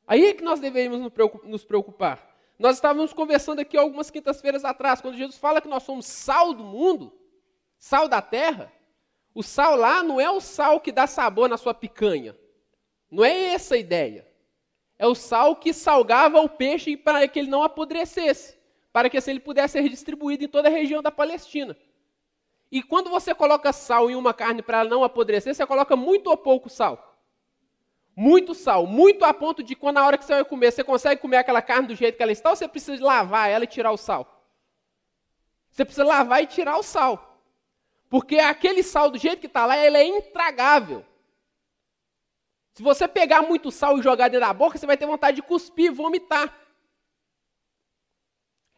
Aí 0.08 0.26
é 0.26 0.34
que 0.34 0.44
nós 0.44 0.60
deveríamos 0.60 1.12
nos 1.44 1.64
preocupar. 1.64 2.31
Nós 2.62 2.76
estávamos 2.76 3.12
conversando 3.12 3.60
aqui 3.60 3.76
algumas 3.76 4.12
quintas-feiras 4.12 4.64
atrás, 4.64 5.02
quando 5.02 5.18
Jesus 5.18 5.36
fala 5.36 5.60
que 5.60 5.68
nós 5.68 5.82
somos 5.82 6.06
sal 6.06 6.54
do 6.54 6.64
mundo, 6.64 7.12
sal 7.80 8.08
da 8.08 8.22
terra. 8.22 8.72
O 9.34 9.42
sal 9.42 9.76
lá 9.76 10.04
não 10.04 10.22
é 10.22 10.30
o 10.30 10.40
sal 10.40 10.80
que 10.80 10.92
dá 10.92 11.08
sabor 11.08 11.50
na 11.50 11.58
sua 11.58 11.74
picanha. 11.74 12.38
Não 13.10 13.26
é 13.26 13.54
essa 13.56 13.74
a 13.74 13.80
ideia. 13.80 14.28
É 15.00 15.08
o 15.08 15.16
sal 15.16 15.56
que 15.56 15.74
salgava 15.74 16.40
o 16.40 16.48
peixe 16.48 16.96
para 16.96 17.28
que 17.28 17.40
ele 17.40 17.50
não 17.50 17.64
apodrecesse, 17.64 18.56
para 18.94 19.10
que 19.10 19.18
assim 19.18 19.32
ele 19.32 19.40
pudesse 19.40 19.82
ser 19.82 19.90
distribuído 19.90 20.44
em 20.44 20.48
toda 20.48 20.68
a 20.68 20.72
região 20.72 21.02
da 21.02 21.10
Palestina. 21.10 21.76
E 22.72 22.84
quando 22.84 23.10
você 23.10 23.34
coloca 23.34 23.74
sal 23.74 24.12
em 24.12 24.16
uma 24.16 24.36
carne 24.36 24.62
para 24.62 24.82
ela 24.82 24.90
não 24.90 25.04
apodrecer, 25.04 25.56
você 25.56 25.66
coloca 25.66 25.96
muito 25.96 26.28
ou 26.28 26.38
pouco 26.38 26.70
sal? 26.70 27.11
Muito 28.24 28.54
sal, 28.54 28.86
muito 28.86 29.26
a 29.26 29.34
ponto 29.34 29.64
de 29.64 29.76
quando 29.76 29.96
na 29.96 30.06
hora 30.06 30.16
que 30.16 30.24
você 30.24 30.36
vai 30.36 30.46
comer, 30.46 30.72
você 30.72 30.84
consegue 30.84 31.20
comer 31.20 31.38
aquela 31.38 31.60
carne 31.60 31.88
do 31.88 31.96
jeito 31.96 32.18
que 32.18 32.22
ela 32.22 32.32
está, 32.32 32.52
ou 32.52 32.56
você 32.56 32.68
precisa 32.68 33.04
lavar 33.04 33.50
ela 33.50 33.64
e 33.64 33.68
tirar 33.68 33.92
o 33.92 33.98
sal? 33.98 34.46
Você 35.72 35.84
precisa 35.84 36.06
lavar 36.06 36.44
e 36.44 36.46
tirar 36.46 36.78
o 36.78 36.84
sal. 36.84 37.42
Porque 38.12 38.38
aquele 38.38 38.84
sal, 38.84 39.10
do 39.10 39.18
jeito 39.18 39.40
que 39.40 39.48
está 39.48 39.66
lá, 39.66 39.76
ele 39.76 39.98
é 39.98 40.06
intragável. 40.06 41.04
Se 42.76 42.84
você 42.84 43.08
pegar 43.08 43.42
muito 43.42 43.72
sal 43.72 43.98
e 43.98 44.04
jogar 44.04 44.28
dentro 44.28 44.46
da 44.46 44.54
boca, 44.54 44.78
você 44.78 44.86
vai 44.86 44.98
ter 44.98 45.08
vontade 45.08 45.38
de 45.38 45.42
cuspir 45.42 45.88
e 45.88 45.96
vomitar. 45.96 46.56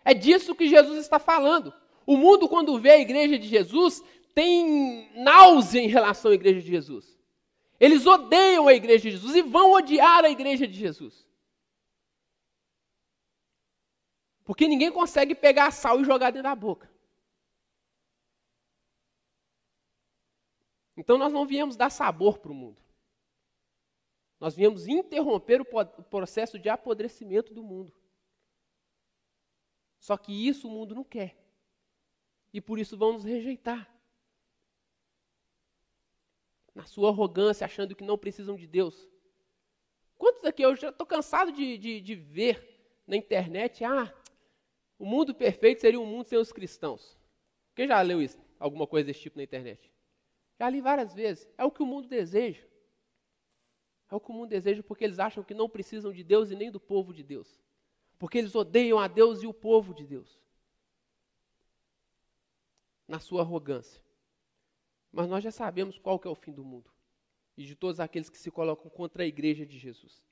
É 0.05 0.13
disso 0.13 0.55
que 0.55 0.69
Jesus 0.69 0.99
está 0.99 1.19
falando. 1.19 1.73
O 2.05 2.15
mundo, 2.15 2.47
quando 2.47 2.79
vê 2.79 2.91
a 2.91 2.97
igreja 2.97 3.37
de 3.37 3.49
Jesus, 3.49 4.01
tem 4.33 5.11
náusea 5.21 5.81
em 5.81 5.87
relação 5.87 6.31
à 6.31 6.33
igreja 6.33 6.61
de 6.61 6.67
Jesus. 6.67 7.21
Eles 7.85 8.05
odeiam 8.05 8.69
a 8.69 8.73
igreja 8.73 9.03
de 9.03 9.11
Jesus 9.11 9.35
e 9.35 9.41
vão 9.41 9.73
odiar 9.73 10.23
a 10.23 10.29
igreja 10.29 10.65
de 10.65 10.73
Jesus. 10.73 11.27
Porque 14.45 14.69
ninguém 14.69 14.89
consegue 14.89 15.35
pegar 15.35 15.69
sal 15.69 15.99
e 15.99 16.05
jogar 16.05 16.31
dentro 16.31 16.43
da 16.43 16.55
boca. 16.55 16.89
Então 20.95 21.17
nós 21.17 21.33
não 21.33 21.45
viemos 21.45 21.75
dar 21.75 21.89
sabor 21.89 22.37
para 22.37 22.53
o 22.53 22.55
mundo. 22.55 22.81
Nós 24.39 24.55
viemos 24.55 24.87
interromper 24.87 25.59
o 25.59 26.03
processo 26.05 26.57
de 26.57 26.69
apodrecimento 26.69 27.53
do 27.53 27.61
mundo. 27.61 27.93
Só 29.99 30.15
que 30.15 30.31
isso 30.47 30.69
o 30.69 30.71
mundo 30.71 30.95
não 30.95 31.03
quer. 31.03 31.37
e 32.53 32.61
por 32.61 32.79
isso 32.79 32.97
vão 32.97 33.11
nos 33.11 33.25
rejeitar. 33.25 33.92
Na 36.73 36.85
sua 36.85 37.09
arrogância, 37.09 37.65
achando 37.65 37.95
que 37.95 38.03
não 38.03 38.17
precisam 38.17 38.55
de 38.55 38.67
Deus. 38.67 39.07
Quantos 40.17 40.43
aqui 40.45 40.61
eu 40.61 40.75
já 40.75 40.89
estou 40.89 41.05
cansado 41.05 41.51
de, 41.51 41.77
de, 41.77 42.01
de 42.01 42.15
ver 42.15 42.73
na 43.05 43.15
internet, 43.15 43.83
ah, 43.83 44.13
o 44.97 45.05
mundo 45.05 45.35
perfeito 45.35 45.81
seria 45.81 45.99
um 45.99 46.05
mundo 46.05 46.27
sem 46.27 46.37
os 46.37 46.51
cristãos. 46.51 47.17
Quem 47.75 47.87
já 47.87 48.01
leu 48.01 48.21
isso? 48.21 48.39
Alguma 48.59 48.87
coisa 48.87 49.07
desse 49.07 49.21
tipo 49.21 49.37
na 49.37 49.43
internet? 49.43 49.91
Já 50.59 50.69
li 50.69 50.79
várias 50.79 51.13
vezes. 51.13 51.47
É 51.57 51.65
o 51.65 51.71
que 51.71 51.83
o 51.83 51.85
mundo 51.85 52.07
deseja. 52.07 52.63
É 54.09 54.15
o 54.15 54.19
que 54.19 54.29
o 54.29 54.33
mundo 54.33 54.49
deseja 54.49 54.83
porque 54.83 55.03
eles 55.03 55.19
acham 55.19 55.43
que 55.43 55.53
não 55.53 55.67
precisam 55.67 56.13
de 56.13 56.23
Deus 56.23 56.51
e 56.51 56.55
nem 56.55 56.71
do 56.71 56.79
povo 56.79 57.13
de 57.13 57.23
Deus. 57.23 57.59
Porque 58.17 58.37
eles 58.37 58.55
odeiam 58.55 58.99
a 58.99 59.07
Deus 59.07 59.41
e 59.43 59.47
o 59.47 59.53
povo 59.53 59.93
de 59.93 60.05
Deus. 60.05 60.39
Na 63.07 63.19
sua 63.19 63.41
arrogância. 63.41 64.01
Mas 65.13 65.29
nós 65.29 65.43
já 65.43 65.51
sabemos 65.51 65.99
qual 65.99 66.17
que 66.17 66.27
é 66.27 66.31
o 66.31 66.35
fim 66.35 66.51
do 66.51 66.65
mundo. 66.65 66.91
E 67.55 67.63
de 67.63 67.75
todos 67.75 67.99
aqueles 67.99 68.31
que 68.31 68.37
se 68.37 68.49
colocam 68.49 68.89
contra 68.89 69.21
a 69.21 69.27
igreja 69.27 69.63
de 69.63 69.77
Jesus. 69.77 70.23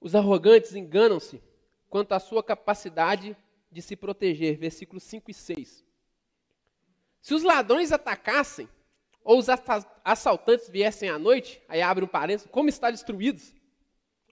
Os 0.00 0.14
arrogantes 0.14 0.76
enganam-se 0.76 1.42
quanto 1.88 2.12
à 2.12 2.20
sua 2.20 2.42
capacidade 2.42 3.36
de 3.70 3.82
se 3.82 3.96
proteger. 3.96 4.56
Versículos 4.56 5.02
5 5.02 5.28
e 5.32 5.34
6. 5.34 5.84
Se 7.20 7.34
os 7.34 7.42
ladrões 7.42 7.90
atacassem, 7.90 8.68
ou 9.22 9.38
os 9.38 9.48
assaltantes 10.04 10.68
viessem 10.68 11.10
à 11.10 11.18
noite, 11.18 11.60
aí 11.68 11.82
abre 11.82 12.04
um 12.04 12.08
parênteses, 12.08 12.48
como 12.50 12.68
está 12.68 12.90
destruídos? 12.90 13.52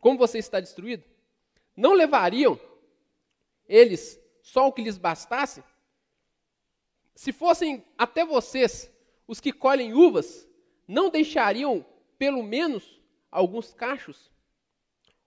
Como 0.00 0.16
você 0.16 0.38
está 0.38 0.60
destruído? 0.60 1.04
Não 1.76 1.92
levariam 1.92 2.58
eles 3.68 4.18
só 4.40 4.68
o 4.68 4.72
que 4.72 4.82
lhes 4.82 4.96
bastasse? 4.96 5.62
Se 7.18 7.32
fossem 7.32 7.84
até 7.98 8.24
vocês 8.24 8.88
os 9.26 9.40
que 9.40 9.52
colhem 9.52 9.92
uvas, 9.92 10.48
não 10.86 11.10
deixariam 11.10 11.84
pelo 12.16 12.44
menos 12.44 13.02
alguns 13.28 13.74
cachos? 13.74 14.30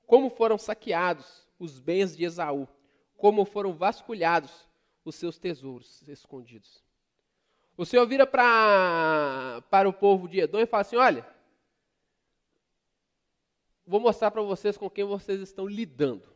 Como 0.07 0.29
foram 0.29 0.57
saqueados 0.57 1.45
os 1.59 1.81
bens 1.81 2.15
de 2.15 2.23
Esaú, 2.23 2.65
como 3.17 3.43
foram 3.43 3.73
vasculhados 3.73 4.69
os 5.03 5.15
seus 5.15 5.37
tesouros 5.37 6.07
escondidos. 6.07 6.81
O 7.75 7.85
Senhor 7.85 8.07
vira 8.07 8.25
pra, 8.25 9.61
para 9.69 9.89
o 9.89 9.93
povo 9.93 10.29
de 10.29 10.39
Edom 10.39 10.61
e 10.61 10.65
fala 10.65 10.81
assim: 10.81 10.95
Olha, 10.95 11.27
vou 13.85 13.99
mostrar 13.99 14.31
para 14.31 14.41
vocês 14.41 14.77
com 14.77 14.89
quem 14.89 15.03
vocês 15.03 15.41
estão 15.41 15.67
lidando. 15.67 16.30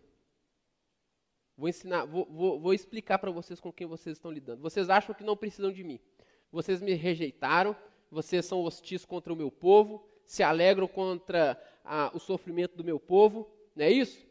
Vou 1.58 1.70
ensinar, 1.70 2.06
vou, 2.06 2.26
vou, 2.30 2.60
vou 2.60 2.74
explicar 2.74 3.18
para 3.18 3.32
vocês 3.32 3.60
com 3.60 3.72
quem 3.72 3.88
vocês 3.88 4.18
estão 4.18 4.32
lidando. 4.32 4.62
Vocês 4.62 4.90
acham 4.90 5.16
que 5.16 5.24
não 5.24 5.38
precisam 5.38 5.72
de 5.72 5.84
mim. 5.84 6.00
Vocês 6.52 6.82
me 6.82 6.94
rejeitaram, 6.94 7.76
vocês 8.12 8.46
são 8.46 8.62
hostis 8.62 9.06
contra 9.06 9.32
o 9.32 9.36
meu 9.36 9.52
povo, 9.52 10.06
se 10.26 10.44
alegram 10.44 10.88
contra 10.88 11.62
a, 11.84 12.12
o 12.14 12.20
sofrimento 12.20 12.76
do 12.76 12.84
meu 12.84 13.00
povo, 13.00 13.50
não 13.76 13.86
é 13.86 13.92
isso? 13.92 14.26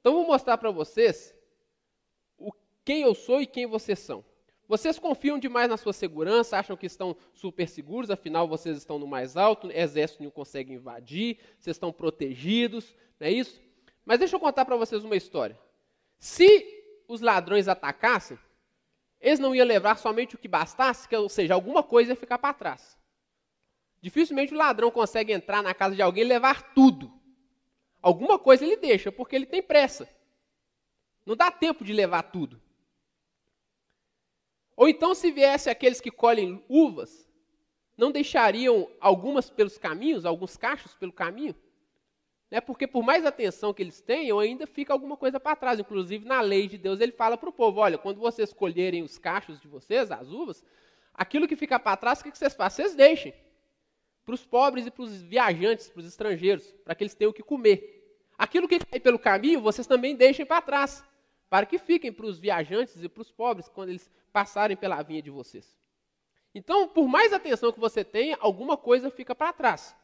Então 0.00 0.14
vou 0.14 0.26
mostrar 0.26 0.56
para 0.58 0.70
vocês 0.70 1.34
o, 2.38 2.52
quem 2.84 3.02
eu 3.02 3.14
sou 3.14 3.42
e 3.42 3.46
quem 3.46 3.66
vocês 3.66 3.98
são. 3.98 4.24
Vocês 4.66 4.98
confiam 4.98 5.38
demais 5.38 5.68
na 5.68 5.78
sua 5.78 5.94
segurança, 5.94 6.58
acham 6.58 6.76
que 6.76 6.86
estão 6.86 7.16
super 7.32 7.66
seguros, 7.66 8.10
afinal 8.10 8.46
vocês 8.46 8.76
estão 8.76 8.98
no 8.98 9.06
mais 9.06 9.36
alto, 9.36 9.70
exército 9.70 10.22
não 10.22 10.30
consegue 10.30 10.74
invadir, 10.74 11.38
vocês 11.58 11.76
estão 11.76 11.90
protegidos, 11.90 12.94
não 13.18 13.26
é 13.26 13.30
isso? 13.30 13.60
Mas 14.04 14.18
deixa 14.18 14.36
eu 14.36 14.40
contar 14.40 14.66
para 14.66 14.76
vocês 14.76 15.02
uma 15.04 15.16
história. 15.16 15.58
Se 16.18 17.04
os 17.06 17.20
ladrões 17.20 17.68
atacassem, 17.68 18.38
eles 19.20 19.38
não 19.38 19.54
iam 19.54 19.66
levar 19.66 19.98
somente 19.98 20.34
o 20.34 20.38
que 20.38 20.48
bastasse, 20.48 21.08
ou 21.14 21.28
seja, 21.28 21.54
alguma 21.54 21.82
coisa 21.82 22.12
ia 22.12 22.16
ficar 22.16 22.38
para 22.38 22.54
trás. 22.54 22.96
Dificilmente 24.00 24.54
o 24.54 24.56
ladrão 24.56 24.90
consegue 24.90 25.32
entrar 25.32 25.62
na 25.62 25.74
casa 25.74 25.94
de 25.94 26.02
alguém 26.02 26.24
e 26.24 26.28
levar 26.28 26.74
tudo. 26.74 27.12
Alguma 28.00 28.38
coisa 28.38 28.64
ele 28.64 28.76
deixa, 28.76 29.10
porque 29.10 29.34
ele 29.34 29.46
tem 29.46 29.62
pressa. 29.62 30.08
Não 31.26 31.36
dá 31.36 31.50
tempo 31.50 31.84
de 31.84 31.92
levar 31.92 32.22
tudo. 32.22 32.60
Ou 34.76 34.88
então, 34.88 35.14
se 35.14 35.32
viesse 35.32 35.68
aqueles 35.68 36.00
que 36.00 36.10
colhem 36.10 36.64
uvas, 36.68 37.28
não 37.96 38.12
deixariam 38.12 38.88
algumas 39.00 39.50
pelos 39.50 39.76
caminhos, 39.76 40.24
alguns 40.24 40.56
cachos 40.56 40.94
pelo 40.94 41.12
caminho? 41.12 41.54
Né? 42.50 42.60
Porque 42.60 42.86
por 42.86 43.02
mais 43.02 43.24
atenção 43.26 43.74
que 43.74 43.82
eles 43.82 44.00
tenham, 44.00 44.38
ainda 44.38 44.66
fica 44.66 44.92
alguma 44.92 45.16
coisa 45.16 45.38
para 45.38 45.56
trás. 45.56 45.78
Inclusive, 45.78 46.26
na 46.26 46.40
lei 46.40 46.66
de 46.66 46.78
Deus, 46.78 47.00
ele 47.00 47.12
fala 47.12 47.36
para 47.36 47.48
o 47.48 47.52
povo: 47.52 47.80
olha, 47.80 47.98
quando 47.98 48.18
vocês 48.18 48.52
colherem 48.52 49.02
os 49.02 49.18
cachos 49.18 49.60
de 49.60 49.68
vocês, 49.68 50.10
as 50.10 50.30
uvas, 50.30 50.64
aquilo 51.12 51.46
que 51.46 51.56
fica 51.56 51.78
para 51.78 51.96
trás, 51.96 52.20
o 52.20 52.24
que 52.24 52.36
vocês 52.36 52.54
fazem? 52.54 52.84
Vocês 52.84 52.94
deixem 52.94 53.34
para 54.24 54.34
os 54.34 54.44
pobres 54.44 54.86
e 54.86 54.90
para 54.90 55.02
os 55.02 55.22
viajantes, 55.22 55.88
para 55.88 56.00
os 56.00 56.06
estrangeiros, 56.06 56.72
para 56.84 56.94
que 56.94 57.02
eles 57.02 57.14
tenham 57.14 57.30
o 57.30 57.34
que 57.34 57.42
comer. 57.42 57.94
Aquilo 58.36 58.68
que 58.68 58.78
cai 58.78 59.00
pelo 59.00 59.18
caminho, 59.18 59.60
vocês 59.60 59.86
também 59.86 60.14
deixem 60.14 60.44
para 60.44 60.60
trás, 60.60 61.02
para 61.48 61.66
que 61.66 61.78
fiquem 61.78 62.12
para 62.12 62.26
os 62.26 62.38
viajantes 62.38 63.02
e 63.02 63.08
para 63.08 63.22
os 63.22 63.32
pobres 63.32 63.68
quando 63.68 63.88
eles 63.88 64.10
passarem 64.32 64.76
pela 64.76 65.02
vinha 65.02 65.22
de 65.22 65.30
vocês. 65.30 65.76
Então, 66.54 66.88
por 66.88 67.08
mais 67.08 67.32
atenção 67.32 67.72
que 67.72 67.80
você 67.80 68.04
tenha, 68.04 68.36
alguma 68.40 68.76
coisa 68.76 69.10
fica 69.10 69.34
para 69.34 69.52
trás. 69.52 69.96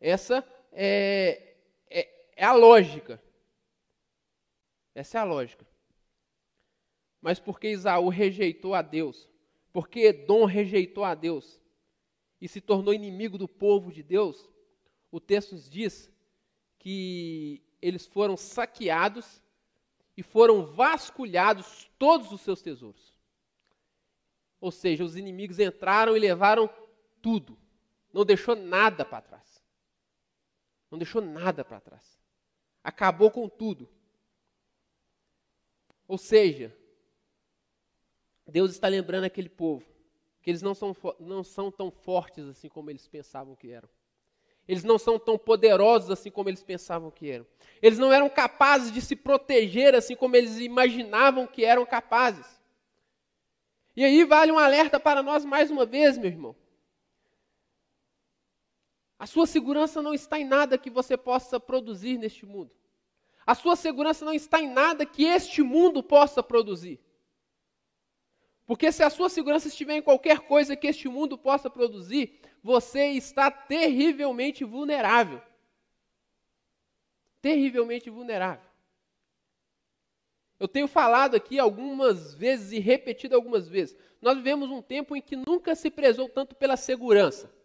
Essa 0.00 0.44
é, 0.74 1.56
é, 1.88 2.26
é 2.36 2.44
a 2.44 2.52
lógica. 2.52 3.22
Essa 4.94 5.18
é 5.18 5.20
a 5.20 5.24
lógica. 5.24 5.66
Mas 7.20 7.40
porque 7.40 7.70
Isaú 7.70 8.08
rejeitou 8.08 8.74
a 8.74 8.82
Deus, 8.82 9.28
porque 9.72 10.00
Edom 10.00 10.44
rejeitou 10.44 11.04
a 11.04 11.14
Deus, 11.14 11.60
e 12.40 12.48
se 12.48 12.60
tornou 12.60 12.92
inimigo 12.92 13.38
do 13.38 13.48
povo 13.48 13.90
de 13.90 14.02
Deus, 14.02 14.48
o 15.10 15.18
texto 15.18 15.56
diz 15.56 16.12
que 16.78 17.62
eles 17.80 18.04
foram 18.06 18.36
saqueados 18.36 19.42
e 20.16 20.22
foram 20.22 20.66
vasculhados 20.66 21.90
todos 21.98 22.32
os 22.32 22.40
seus 22.40 22.60
tesouros. 22.60 23.14
Ou 24.60 24.70
seja, 24.70 25.04
os 25.04 25.16
inimigos 25.16 25.58
entraram 25.58 26.16
e 26.16 26.20
levaram 26.20 26.68
tudo, 27.22 27.56
não 28.12 28.24
deixou 28.24 28.54
nada 28.54 29.04
para 29.04 29.22
trás. 29.22 29.53
Não 30.94 30.98
deixou 31.00 31.20
nada 31.20 31.64
para 31.64 31.80
trás. 31.80 32.20
Acabou 32.84 33.28
com 33.28 33.48
tudo. 33.48 33.88
Ou 36.06 36.16
seja, 36.16 36.72
Deus 38.46 38.70
está 38.70 38.86
lembrando 38.86 39.24
aquele 39.24 39.48
povo 39.48 39.84
que 40.40 40.50
eles 40.52 40.62
não 40.62 40.72
são, 40.72 40.96
não 41.18 41.42
são 41.42 41.68
tão 41.68 41.90
fortes 41.90 42.44
assim 42.46 42.68
como 42.68 42.90
eles 42.90 43.08
pensavam 43.08 43.56
que 43.56 43.72
eram. 43.72 43.88
Eles 44.68 44.84
não 44.84 44.96
são 44.96 45.18
tão 45.18 45.36
poderosos 45.36 46.12
assim 46.12 46.30
como 46.30 46.48
eles 46.48 46.62
pensavam 46.62 47.10
que 47.10 47.28
eram. 47.28 47.46
Eles 47.82 47.98
não 47.98 48.12
eram 48.12 48.30
capazes 48.30 48.92
de 48.92 49.02
se 49.02 49.16
proteger 49.16 49.96
assim 49.96 50.14
como 50.14 50.36
eles 50.36 50.60
imaginavam 50.60 51.44
que 51.44 51.64
eram 51.64 51.84
capazes. 51.84 52.62
E 53.96 54.04
aí 54.04 54.22
vale 54.22 54.52
um 54.52 54.60
alerta 54.60 55.00
para 55.00 55.24
nós 55.24 55.44
mais 55.44 55.72
uma 55.72 55.84
vez, 55.84 56.16
meu 56.16 56.30
irmão. 56.30 56.54
A 59.24 59.26
sua 59.26 59.46
segurança 59.46 60.02
não 60.02 60.12
está 60.12 60.38
em 60.38 60.44
nada 60.44 60.76
que 60.76 60.90
você 60.90 61.16
possa 61.16 61.58
produzir 61.58 62.18
neste 62.18 62.44
mundo. 62.44 62.70
A 63.46 63.54
sua 63.54 63.74
segurança 63.74 64.22
não 64.22 64.34
está 64.34 64.60
em 64.60 64.68
nada 64.68 65.06
que 65.06 65.24
este 65.24 65.62
mundo 65.62 66.02
possa 66.02 66.42
produzir. 66.42 67.00
Porque 68.66 68.92
se 68.92 69.02
a 69.02 69.08
sua 69.08 69.30
segurança 69.30 69.68
estiver 69.68 69.96
em 69.96 70.02
qualquer 70.02 70.40
coisa 70.40 70.76
que 70.76 70.86
este 70.86 71.08
mundo 71.08 71.38
possa 71.38 71.70
produzir, 71.70 72.38
você 72.62 73.06
está 73.12 73.50
terrivelmente 73.50 74.62
vulnerável. 74.62 75.40
Terrivelmente 77.40 78.10
vulnerável. 78.10 78.68
Eu 80.60 80.68
tenho 80.68 80.86
falado 80.86 81.34
aqui 81.34 81.58
algumas 81.58 82.34
vezes 82.34 82.72
e 82.72 82.78
repetido 82.78 83.34
algumas 83.34 83.70
vezes. 83.70 83.96
Nós 84.20 84.36
vivemos 84.36 84.68
um 84.68 84.82
tempo 84.82 85.16
em 85.16 85.22
que 85.22 85.34
nunca 85.34 85.74
se 85.74 85.90
prezou 85.90 86.28
tanto 86.28 86.54
pela 86.54 86.76
segurança. 86.76 87.63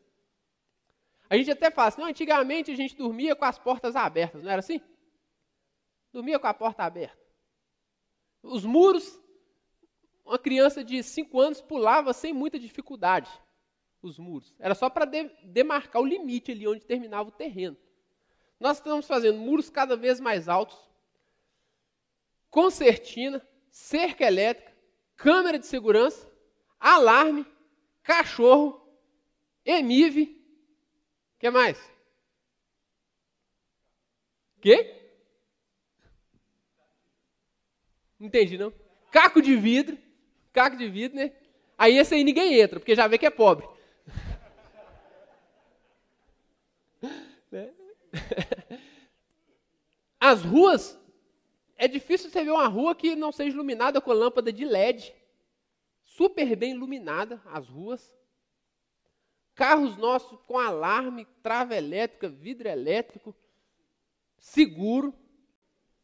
A 1.30 1.38
gente 1.38 1.52
até 1.52 1.70
fala 1.70 1.90
assim, 1.90 2.02
não, 2.02 2.08
antigamente 2.08 2.72
a 2.72 2.76
gente 2.76 2.96
dormia 2.96 3.36
com 3.36 3.46
as 3.46 3.60
portas 3.60 3.96
abertas, 3.96 4.42
não 4.44 4.50
era 4.50 4.60
assim? 4.60 4.82
Dormia 6.12 6.40
com 6.40 6.48
a 6.48 6.54
porta 6.54 6.84
aberta. 6.84 7.20
Os 8.42 8.66
muros 8.66 9.20
uma 10.30 10.38
criança 10.38 10.84
de 10.84 11.02
5 11.02 11.40
anos 11.40 11.60
pulava 11.60 12.14
sem 12.14 12.32
muita 12.32 12.60
dificuldade 12.60 13.32
os 14.02 14.18
muros. 14.18 14.56
Era 14.60 14.76
só 14.76 14.90
para 14.90 15.06
de, 15.06 15.30
demarcar 15.44 16.02
o 16.02 16.06
limite 16.06 16.52
ali 16.52 16.68
onde 16.68 16.86
terminava 16.86 17.30
o 17.30 17.34
terreno. 17.34 17.76
Nós 18.60 18.78
estamos 18.78 19.08
fazendo 19.08 19.40
muros 19.40 19.70
cada 19.70 19.98
vez 19.98 20.20
mais 20.20 20.48
altos, 20.48 20.78
concertina, 22.50 23.46
cerca 23.72 24.26
elétrica, 24.26 24.72
câmera 25.16 25.58
de 25.58 25.66
segurança, 25.66 26.32
alarme, 26.80 27.46
cachorro, 28.04 28.82
emive. 29.66 30.39
Que 31.40 31.50
mais? 31.50 31.80
Quê? 34.62 34.96
Entendi, 38.20 38.58
não? 38.58 38.74
caco 39.12 39.42
de 39.42 39.56
vidro, 39.56 39.98
caco 40.54 40.78
de 40.78 40.88
vidro, 40.88 41.18
né? 41.18 41.34
Aí 41.78 41.98
esse 41.98 42.16
aí 42.16 42.24
ninguém 42.24 42.60
entra, 42.60 42.80
porque 42.80 42.96
já 42.96 43.08
vê 43.08 43.18
que 43.18 43.26
é 43.26 43.30
pobre. 43.30 43.68
As 50.20 50.44
ruas, 50.44 51.00
é 51.78 51.88
difícil 51.88 52.30
você 52.30 52.44
ver 52.44 52.52
uma 52.52 52.68
rua 52.68 52.94
que 52.94 53.16
não 53.16 53.32
seja 53.32 53.56
iluminada 53.56 54.02
com 54.02 54.12
lâmpada 54.12 54.52
de 54.52 54.66
LED. 54.66 55.16
Super 56.04 56.54
bem 56.56 56.74
iluminada 56.74 57.42
as 57.46 57.70
ruas. 57.70 58.14
Carros 59.60 59.98
nossos 59.98 60.40
com 60.44 60.58
alarme, 60.58 61.28
trava 61.44 61.76
elétrica, 61.76 62.30
vidro 62.30 62.70
elétrico, 62.70 63.36
seguro. 64.38 65.14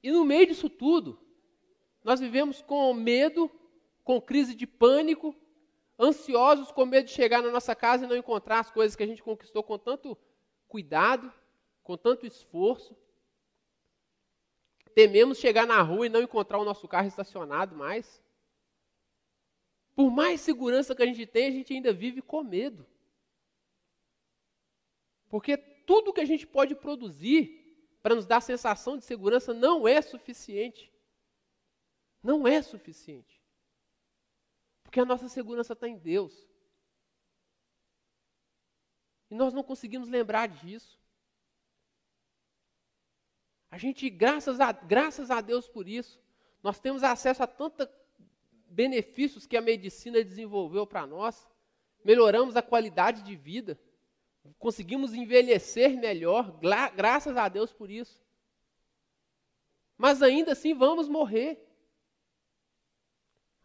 E 0.04 0.12
no 0.12 0.26
meio 0.26 0.48
disso 0.48 0.70
tudo, 0.70 1.18
nós 2.04 2.20
vivemos 2.20 2.62
com 2.62 2.94
medo, 2.94 3.50
com 4.04 4.20
crise 4.20 4.54
de 4.54 4.68
pânico, 4.68 5.34
ansiosos 5.98 6.70
com 6.70 6.86
medo 6.86 7.06
de 7.06 7.14
chegar 7.14 7.42
na 7.42 7.50
nossa 7.50 7.74
casa 7.74 8.04
e 8.04 8.10
não 8.10 8.18
encontrar 8.18 8.60
as 8.60 8.70
coisas 8.70 8.94
que 8.94 9.04
a 9.04 9.08
gente 9.08 9.24
conquistou 9.24 9.64
com 9.64 9.80
tanto 9.80 10.18
cuidado, 10.68 11.32
com 11.82 11.96
tanto 11.96 12.26
esforço. 12.26 12.94
Tememos 14.94 15.38
chegar 15.38 15.66
na 15.66 15.82
rua 15.82 16.08
e 16.08 16.10
não 16.10 16.22
encontrar 16.22 16.60
o 16.60 16.66
nosso 16.66 16.90
carro 16.90 17.08
estacionado 17.08 17.74
mais. 17.74 18.22
Por 19.96 20.12
mais 20.12 20.42
segurança 20.42 20.94
que 20.94 21.04
a 21.04 21.06
gente 21.06 21.26
tem, 21.26 21.48
a 21.48 21.52
gente 21.52 21.74
ainda 21.74 21.94
vive 21.94 22.22
com 22.22 22.44
medo. 22.44 22.86
Porque 25.36 25.58
tudo 25.58 26.14
que 26.14 26.22
a 26.22 26.26
gente 26.26 26.48
pode 26.48 26.74
produzir 26.74 27.62
para 28.02 28.16
nos 28.16 28.26
dar 28.26 28.40
sensação 28.40 28.98
de 28.98 29.04
segurança 29.04 29.54
não 29.54 29.86
é 29.86 30.02
suficiente. 30.02 30.90
Não 32.24 32.48
é 32.48 32.62
suficiente. 32.62 33.44
Porque 34.82 34.98
a 34.98 35.04
nossa 35.04 35.28
segurança 35.28 35.74
está 35.74 35.90
em 35.90 35.98
Deus. 35.98 36.48
E 39.30 39.36
nós 39.36 39.54
não 39.54 39.62
conseguimos 39.62 40.08
lembrar 40.08 40.48
disso. 40.48 40.98
A 43.70 43.78
gente, 43.78 44.10
graças 44.10 44.62
a, 44.62 44.72
graças 44.72 45.30
a 45.30 45.42
Deus 45.42 45.68
por 45.68 45.86
isso, 45.86 46.18
nós 46.64 46.80
temos 46.80 47.04
acesso 47.04 47.44
a 47.44 47.48
tantos 47.48 47.90
benefícios 48.68 49.46
que 49.46 49.58
a 49.58 49.62
medicina 49.62 50.24
desenvolveu 50.24 50.88
para 50.88 51.06
nós. 51.06 51.46
Melhoramos 52.06 52.56
a 52.56 52.62
qualidade 52.62 53.22
de 53.22 53.36
vida. 53.36 53.78
Conseguimos 54.60 55.14
envelhecer 55.14 55.98
melhor, 55.98 56.60
graças 56.96 57.36
a 57.38 57.48
Deus 57.48 57.72
por 57.72 57.90
isso. 57.90 58.24
Mas 59.98 60.22
ainda 60.22 60.52
assim 60.52 60.74
vamos 60.74 61.08
morrer. 61.08 61.62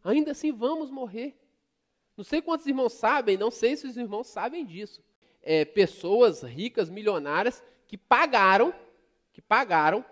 Ainda 0.02 0.30
assim 0.32 0.52
vamos 0.52 0.90
morrer. 0.90 1.38
Não 2.16 2.24
sei 2.24 2.40
quantos 2.40 2.66
irmãos 2.66 2.92
sabem, 2.92 3.36
não 3.36 3.50
sei 3.50 3.76
se 3.76 3.86
os 3.86 3.96
irmãos 3.96 4.26
sabem 4.26 4.64
disso 4.64 5.02
é, 5.42 5.64
pessoas 5.64 6.42
ricas, 6.42 6.90
milionárias, 6.90 7.62
que 7.86 7.96
pagaram, 7.96 8.72
que 9.32 9.40
pagaram 9.40 10.04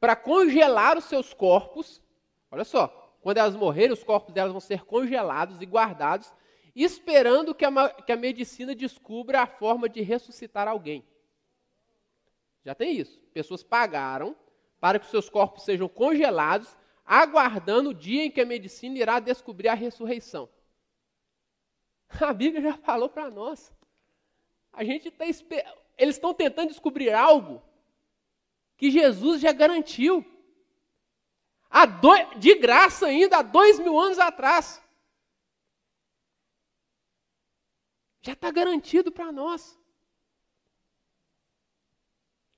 para 0.00 0.16
congelar 0.16 0.98
os 0.98 1.04
seus 1.04 1.32
corpos. 1.32 2.02
Olha 2.50 2.64
só, 2.64 2.88
quando 3.20 3.38
elas 3.38 3.56
morrerem, 3.56 3.92
os 3.92 4.02
corpos 4.04 4.34
delas 4.34 4.52
vão 4.52 4.60
ser 4.60 4.84
congelados 4.84 5.60
e 5.60 5.66
guardados, 5.66 6.32
esperando 6.74 7.54
que 7.54 7.64
a, 7.64 7.90
que 7.90 8.12
a 8.12 8.16
medicina 8.16 8.74
descubra 8.74 9.42
a 9.42 9.46
forma 9.46 9.88
de 9.88 10.00
ressuscitar 10.00 10.66
alguém. 10.66 11.04
Já 12.64 12.74
tem 12.74 12.96
isso. 12.96 13.20
Pessoas 13.34 13.62
pagaram 13.62 14.36
para 14.80 14.98
que 14.98 15.06
seus 15.06 15.28
corpos 15.28 15.64
sejam 15.64 15.88
congelados, 15.88 16.76
aguardando 17.04 17.90
o 17.90 17.94
dia 17.94 18.24
em 18.24 18.30
que 18.30 18.40
a 18.40 18.46
medicina 18.46 18.98
irá 18.98 19.20
descobrir 19.20 19.68
a 19.68 19.74
ressurreição. 19.74 20.48
A 22.20 22.32
Bíblia 22.32 22.62
já 22.62 22.76
falou 22.76 23.08
para 23.08 23.30
nós. 23.30 23.72
A 24.72 24.84
gente 24.84 25.08
está 25.08 25.24
eles 25.98 26.16
estão 26.16 26.34
tentando 26.34 26.68
descobrir 26.68 27.12
algo 27.12 27.62
que 28.76 28.90
Jesus 28.90 29.40
já 29.40 29.52
garantiu. 29.52 30.24
Há 31.70 31.86
dois, 31.86 32.28
de 32.38 32.54
graça 32.56 33.06
ainda, 33.06 33.38
há 33.38 33.42
dois 33.42 33.78
mil 33.78 33.98
anos 33.98 34.18
atrás. 34.18 34.81
Já 38.22 38.32
está 38.32 38.50
garantido 38.50 39.10
para 39.10 39.32
nós. 39.32 39.78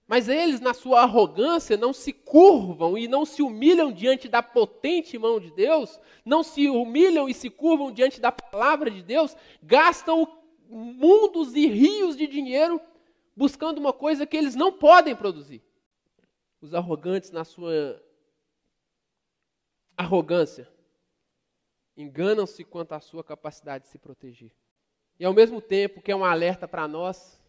Mas 0.07 0.29
eles, 0.29 0.61
na 0.61 0.75
sua 0.75 1.01
arrogância, 1.01 1.79
não 1.79 1.95
se 1.95 2.13
curvam 2.13 2.99
e 2.99 3.09
não 3.09 3.25
se 3.25 3.41
humilham 3.41 3.91
diante 3.91 4.29
da 4.29 4.43
potente 4.43 5.19
mão 5.19 5.41
de 5.41 5.51
Deus, 5.51 5.99
não 6.25 6.43
se 6.43 6.69
humilham 6.69 7.27
e 7.27 7.33
se 7.33 7.49
curvam 7.49 7.91
diante 7.91 8.21
da 8.21 8.31
palavra 8.31 8.91
de 8.91 9.03
Deus, 9.03 9.35
gastam 9.63 10.43
mundos 10.69 11.55
e 11.55 11.67
rios 11.67 12.17
de 12.17 12.27
dinheiro 12.27 12.79
buscando 13.35 13.79
uma 13.79 13.95
coisa 13.95 14.27
que 14.27 14.37
eles 14.37 14.55
não 14.55 14.71
podem 14.71 15.17
produzir. 15.17 15.63
Os 16.61 16.75
arrogantes, 16.75 17.31
na 17.31 17.45
sua 17.45 18.03
arrogância, 19.97 20.69
enganam-se 21.97 22.63
quanto 22.63 22.93
à 22.93 23.01
sua 23.01 23.25
capacidade 23.25 23.85
de 23.85 23.91
se 23.91 23.99
proteger. 23.99 24.53
E 25.19 25.25
ao 25.25 25.33
mesmo 25.33 25.61
tempo 25.61 26.03
que 26.03 26.11
é 26.11 26.17
um 26.17 26.25
alerta 26.25 26.67
para 26.67 26.89
nós, 26.89 27.41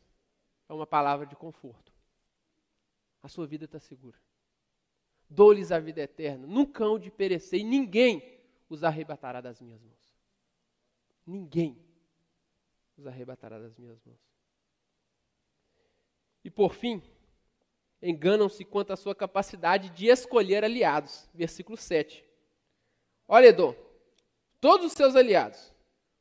é 0.70 0.74
uma 0.74 0.86
palavra 0.86 1.26
de 1.26 1.36
conforto. 1.36 1.92
A 3.22 3.28
sua 3.28 3.48
vida 3.48 3.66
está 3.66 3.80
segura. 3.80 4.18
Dou-lhes 5.28 5.72
a 5.72 5.80
vida 5.80 6.02
eterna, 6.02 6.46
nunca 6.46 6.84
hão 6.84 7.00
de 7.00 7.10
perecer, 7.10 7.60
e 7.60 7.64
ninguém 7.64 8.40
os 8.70 8.84
arrebatará 8.84 9.42
das 9.42 9.60
minhas 9.60 9.82
mãos. 9.82 10.14
Ninguém 11.26 11.84
os 12.96 13.08
arrebatará 13.08 13.60
das 13.60 13.76
minhas 13.78 14.00
mãos. 14.06 14.20
E 16.44 16.52
por 16.52 16.76
fim, 16.76 17.02
enganam-se 18.00 18.64
quanto 18.64 18.94
à 18.94 18.96
sua 18.96 19.16
capacidade 19.16 19.90
de 19.90 20.06
escolher 20.06 20.64
aliados. 20.64 21.28
Versículo 21.34 21.76
7. 21.76 22.24
Olha, 23.28 23.48
Edom, 23.48 23.76
todos 24.62 24.86
os 24.86 24.94
seus 24.94 25.16
aliados 25.16 25.75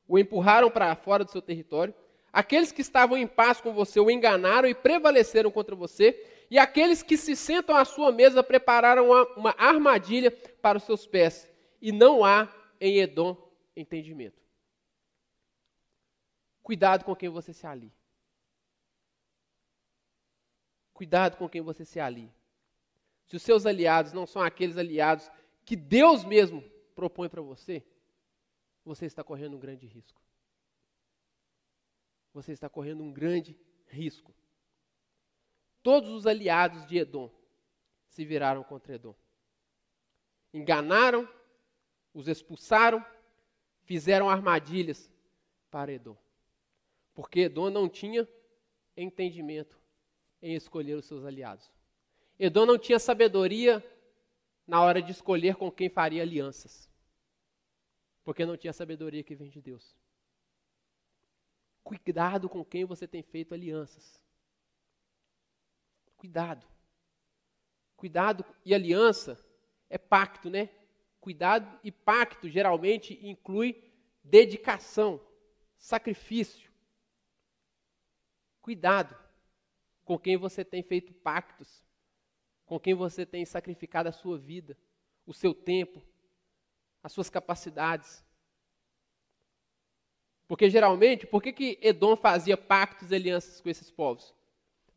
o 0.06 0.18
empurraram 0.18 0.70
para 0.70 0.94
fora 0.94 1.24
do 1.24 1.30
seu 1.30 1.40
território, 1.40 1.94
aqueles 2.32 2.72
que 2.72 2.80
estavam 2.80 3.16
em 3.16 3.26
paz 3.26 3.60
com 3.60 3.72
você 3.72 3.98
o 3.98 4.10
enganaram 4.10 4.68
e 4.68 4.74
prevaleceram 4.74 5.50
contra 5.50 5.74
você, 5.74 6.46
e 6.50 6.58
aqueles 6.58 7.02
que 7.02 7.16
se 7.16 7.34
sentam 7.34 7.76
à 7.76 7.84
sua 7.84 8.12
mesa 8.12 8.42
prepararam 8.42 9.06
uma, 9.06 9.22
uma 9.34 9.54
armadilha 9.56 10.30
para 10.30 10.78
os 10.78 10.84
seus 10.84 11.06
pés, 11.06 11.48
e 11.80 11.90
não 11.92 12.24
há 12.24 12.48
em 12.80 12.98
Edom 12.98 13.36
entendimento. 13.76 14.42
Cuidado 16.62 17.04
com 17.04 17.14
quem 17.14 17.28
você 17.28 17.52
se 17.52 17.66
alia. 17.66 17.92
Cuidado 20.92 21.36
com 21.36 21.48
quem 21.48 21.60
você 21.60 21.84
se 21.84 21.98
alia. 21.98 22.32
Se 23.26 23.36
os 23.36 23.42
seus 23.42 23.66
aliados 23.66 24.12
não 24.12 24.26
são 24.26 24.40
aqueles 24.40 24.78
aliados 24.78 25.30
que 25.64 25.76
Deus 25.76 26.24
mesmo 26.24 26.62
propõe 26.94 27.28
para 27.28 27.42
você, 27.42 27.84
você 28.84 29.06
está 29.06 29.24
correndo 29.24 29.56
um 29.56 29.60
grande 29.60 29.86
risco. 29.86 30.20
Você 32.32 32.52
está 32.52 32.68
correndo 32.68 33.02
um 33.02 33.12
grande 33.12 33.56
risco. 33.86 34.34
Todos 35.82 36.10
os 36.10 36.26
aliados 36.26 36.86
de 36.86 36.98
Edom 36.98 37.30
se 38.08 38.24
viraram 38.24 38.62
contra 38.62 38.94
Edom. 38.94 39.14
Enganaram, 40.52 41.28
os 42.12 42.28
expulsaram, 42.28 43.04
fizeram 43.84 44.28
armadilhas 44.28 45.10
para 45.70 45.92
Edom. 45.92 46.16
Porque 47.14 47.40
Edom 47.40 47.70
não 47.70 47.88
tinha 47.88 48.28
entendimento 48.96 49.78
em 50.42 50.54
escolher 50.54 50.94
os 50.94 51.04
seus 51.06 51.24
aliados. 51.24 51.70
Edom 52.38 52.66
não 52.66 52.78
tinha 52.78 52.98
sabedoria 52.98 53.82
na 54.66 54.82
hora 54.82 55.00
de 55.00 55.12
escolher 55.12 55.56
com 55.56 55.70
quem 55.70 55.88
faria 55.88 56.22
alianças. 56.22 56.88
Porque 58.24 58.46
não 58.46 58.56
tinha 58.56 58.72
sabedoria 58.72 59.22
que 59.22 59.34
vem 59.36 59.50
de 59.50 59.60
Deus. 59.60 59.94
Cuidado 61.82 62.48
com 62.48 62.64
quem 62.64 62.84
você 62.84 63.06
tem 63.06 63.22
feito 63.22 63.52
alianças. 63.52 64.18
Cuidado. 66.16 66.66
Cuidado 67.94 68.44
e 68.64 68.74
aliança 68.74 69.38
é 69.90 69.98
pacto, 69.98 70.48
né? 70.48 70.70
Cuidado 71.20 71.78
e 71.84 71.92
pacto 71.92 72.48
geralmente 72.48 73.18
inclui 73.26 73.92
dedicação, 74.22 75.20
sacrifício. 75.76 76.72
Cuidado 78.62 79.14
com 80.04 80.18
quem 80.18 80.36
você 80.38 80.64
tem 80.64 80.82
feito 80.82 81.12
pactos, 81.12 81.84
com 82.64 82.80
quem 82.80 82.94
você 82.94 83.26
tem 83.26 83.44
sacrificado 83.44 84.08
a 84.08 84.12
sua 84.12 84.38
vida, 84.38 84.76
o 85.26 85.34
seu 85.34 85.54
tempo, 85.54 86.02
as 87.04 87.12
suas 87.12 87.28
capacidades. 87.28 88.24
Porque 90.48 90.70
geralmente, 90.70 91.26
por 91.26 91.42
que, 91.42 91.52
que 91.52 91.78
Edom 91.82 92.16
fazia 92.16 92.56
pactos 92.56 93.10
e 93.10 93.14
alianças 93.14 93.60
com 93.60 93.68
esses 93.68 93.90
povos? 93.90 94.34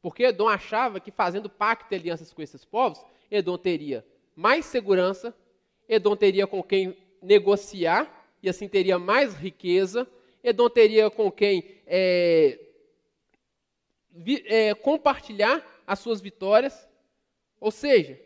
Porque 0.02 0.24
Edom 0.24 0.48
achava 0.48 1.02
que 1.02 1.12
fazendo 1.12 1.50
pacto 1.50 1.94
e 1.94 1.98
alianças 1.98 2.32
com 2.32 2.42
esses 2.42 2.64
povos, 2.64 3.04
Edom 3.30 3.58
teria 3.58 4.06
mais 4.34 4.66
segurança, 4.66 5.36
Edom 5.88 6.16
teria 6.16 6.48
com 6.48 6.64
quem 6.64 6.98
negociar, 7.22 8.26
e 8.42 8.48
assim 8.48 8.70
teria 8.70 8.98
mais 8.98 9.34
riqueza. 9.34 10.08
Edom 10.42 10.70
teria 10.70 11.10
com 11.10 11.30
quem 11.30 11.82
é, 11.86 12.58
vi, 14.12 14.44
é, 14.48 14.74
compartilhar 14.76 15.66
as 15.86 16.00
suas 16.00 16.22
vitórias. 16.22 16.88
Ou 17.60 17.72
seja, 17.72 18.22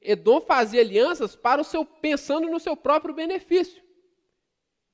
Edom 0.00 0.40
fazia 0.40 0.80
alianças 0.80 1.36
para 1.36 1.60
o 1.60 1.64
seu, 1.64 1.84
pensando 1.84 2.48
no 2.48 2.58
seu 2.58 2.76
próprio 2.76 3.14
benefício. 3.14 3.82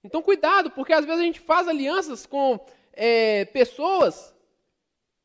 Então, 0.03 0.23
cuidado, 0.23 0.71
porque 0.71 0.93
às 0.93 1.05
vezes 1.05 1.21
a 1.21 1.25
gente 1.25 1.41
faz 1.41 1.69
alianças 1.69 2.27
com 2.27 2.65
é, 2.93 3.45
pessoas 3.47 4.35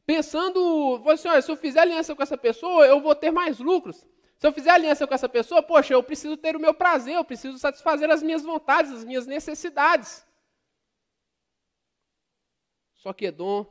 pensando, 0.06 1.02
assim, 1.10 1.28
olha, 1.28 1.42
se 1.42 1.52
eu 1.52 1.56
fizer 1.56 1.82
aliança 1.82 2.16
com 2.16 2.24
essa 2.24 2.38
pessoa, 2.38 2.86
eu 2.86 3.00
vou 3.00 3.16
ter 3.16 3.32
mais 3.32 3.60
lucros. 3.60 4.06
Se 4.38 4.48
eu 4.48 4.52
fizer 4.52 4.72
aliança 4.72 5.06
com 5.06 5.14
essa 5.14 5.30
pessoa, 5.30 5.62
poxa, 5.62 5.94
eu 5.94 6.04
preciso 6.04 6.36
ter 6.36 6.56
o 6.56 6.60
meu 6.60 6.74
prazer, 6.74 7.16
eu 7.16 7.24
preciso 7.24 7.58
satisfazer 7.60 8.10
as 8.10 8.24
minhas 8.24 8.42
vontades, 8.42 8.92
as 8.92 9.06
minhas 9.06 9.28
necessidades. 9.28 10.26
Só 12.96 13.14
que 13.14 13.26
Edom 13.26 13.66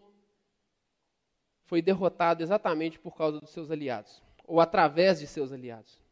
foi 1.65 1.83
derrotado 1.83 2.43
exatamente 2.43 2.99
por 2.99 3.17
causa 3.17 3.41
dos 3.41 3.51
seus 3.51 3.71
aliados, 3.71 4.23
ou 4.51 4.61
através 4.61 5.21
de 5.21 5.29
seus 5.29 5.53
aliados. 5.53 6.03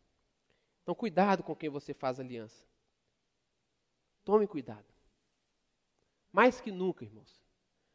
Então, 0.84 0.94
cuidado 0.94 1.42
com 1.42 1.56
quem 1.56 1.68
você 1.68 1.92
faz 1.92 2.20
aliança. 2.20 2.64
Tome 4.24 4.46
cuidado. 4.46 4.86
Mais 6.32 6.60
que 6.60 6.70
nunca, 6.70 7.04
irmãos. 7.04 7.42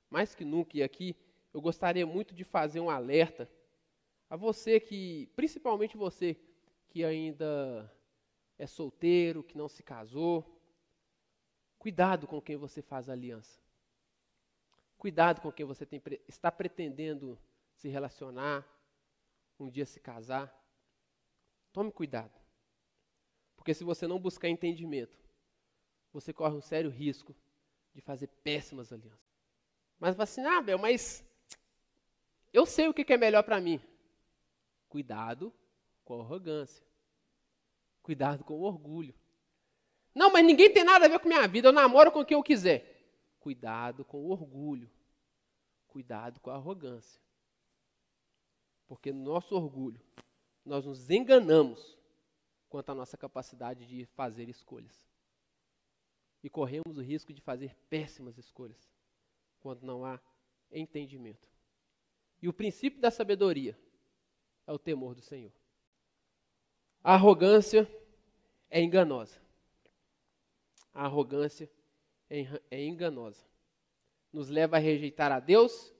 Mais 0.09 0.35
que 0.35 0.43
nunca, 0.43 0.75
e 0.75 0.83
aqui 0.83 1.15
eu 1.53 1.61
gostaria 1.61 2.05
muito 2.05 2.35
de 2.35 2.43
fazer 2.43 2.81
um 2.81 2.89
alerta 2.89 3.49
a 4.29 4.35
você 4.35 4.81
que, 4.81 5.31
principalmente 5.33 5.95
você 5.95 6.37
que 6.89 7.05
ainda 7.05 7.89
é 8.59 8.67
solteiro, 8.67 9.43
que 9.43 9.57
não 9.57 9.69
se 9.69 9.81
casou. 9.81 10.61
Cuidado 11.79 12.27
com 12.27 12.41
quem 12.41 12.57
você 12.57 12.81
faz 12.81 13.07
aliança. 13.07 13.61
Cuidado 14.97 15.39
com 15.39 15.53
quem 15.53 15.65
você 15.65 15.85
tem, 15.85 16.01
está 16.27 16.51
pretendendo 16.51 17.39
se 17.75 17.87
relacionar, 17.87 18.67
um 19.63 19.69
dia 19.69 19.85
se 19.85 19.99
casar. 19.99 20.53
Tome 21.71 21.91
cuidado. 21.91 22.33
Porque 23.55 23.73
se 23.73 23.83
você 23.83 24.05
não 24.05 24.19
buscar 24.19 24.49
entendimento, 24.49 25.17
você 26.11 26.33
corre 26.33 26.55
um 26.55 26.61
sério 26.61 26.89
risco 26.89 27.35
de 27.93 28.01
fazer 28.01 28.27
péssimas 28.27 28.91
alianças. 28.91 29.19
Mas 29.99 30.15
vai 30.15 30.25
assim, 30.25 30.41
ah, 30.45 30.61
Bel, 30.61 30.77
mas 30.77 31.23
eu 32.51 32.65
sei 32.65 32.87
o 32.87 32.93
que 32.93 33.11
é 33.13 33.17
melhor 33.17 33.43
para 33.43 33.61
mim. 33.61 33.81
Cuidado 34.89 35.53
com 36.03 36.19
a 36.19 36.23
arrogância. 36.23 36.85
Cuidado 38.01 38.43
com 38.43 38.59
o 38.59 38.63
orgulho. 38.63 39.15
Não, 40.13 40.31
mas 40.31 40.45
ninguém 40.45 40.71
tem 40.71 40.83
nada 40.83 41.05
a 41.05 41.09
ver 41.09 41.19
com 41.19 41.27
minha 41.27 41.47
vida, 41.47 41.69
eu 41.69 41.71
namoro 41.71 42.11
com 42.11 42.23
quem 42.23 42.35
eu 42.35 42.43
quiser. 42.43 43.01
Cuidado 43.39 44.05
com 44.05 44.21
o 44.21 44.29
orgulho. 44.29 44.91
Cuidado 45.87 46.39
com 46.39 46.49
a 46.49 46.55
arrogância. 46.55 47.22
Porque 48.93 49.11
no 49.11 49.23
nosso 49.23 49.55
orgulho, 49.55 49.99
nós 50.63 50.85
nos 50.85 51.09
enganamos 51.09 51.97
quanto 52.69 52.91
à 52.91 52.93
nossa 52.93 53.17
capacidade 53.17 53.87
de 53.87 54.05
fazer 54.05 54.47
escolhas. 54.47 54.95
E 56.43 56.49
corremos 56.49 56.95
o 56.95 57.01
risco 57.01 57.33
de 57.33 57.41
fazer 57.41 57.75
péssimas 57.89 58.37
escolhas 58.37 58.77
quando 59.61 59.81
não 59.81 60.05
há 60.05 60.21
entendimento. 60.71 61.49
E 62.39 62.47
o 62.47 62.53
princípio 62.53 63.01
da 63.01 63.09
sabedoria 63.09 63.75
é 64.67 64.71
o 64.71 64.77
temor 64.77 65.15
do 65.15 65.21
Senhor. 65.21 65.51
A 67.03 67.15
arrogância 67.15 67.89
é 68.69 68.79
enganosa. 68.79 69.41
A 70.93 71.05
arrogância 71.05 71.67
é, 72.29 72.43
é 72.69 72.85
enganosa. 72.85 73.43
Nos 74.31 74.49
leva 74.49 74.75
a 74.75 74.79
rejeitar 74.79 75.31
a 75.31 75.39
Deus 75.39 75.92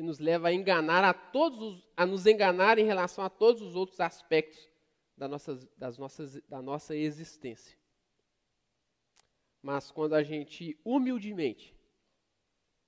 e 0.00 0.02
nos 0.02 0.18
leva 0.18 0.48
a 0.48 0.52
enganar 0.52 1.04
a 1.04 1.12
todos 1.12 1.60
os, 1.60 1.88
a 1.94 2.06
nos 2.06 2.26
enganar 2.26 2.78
em 2.78 2.86
relação 2.86 3.22
a 3.22 3.28
todos 3.28 3.60
os 3.60 3.76
outros 3.76 4.00
aspectos 4.00 4.66
da 5.14 5.26
das 5.76 5.98
nossas, 5.98 6.40
da 6.48 6.62
nossa 6.62 6.96
existência. 6.96 7.78
Mas 9.60 9.90
quando 9.90 10.14
a 10.14 10.22
gente 10.22 10.80
humildemente 10.82 11.76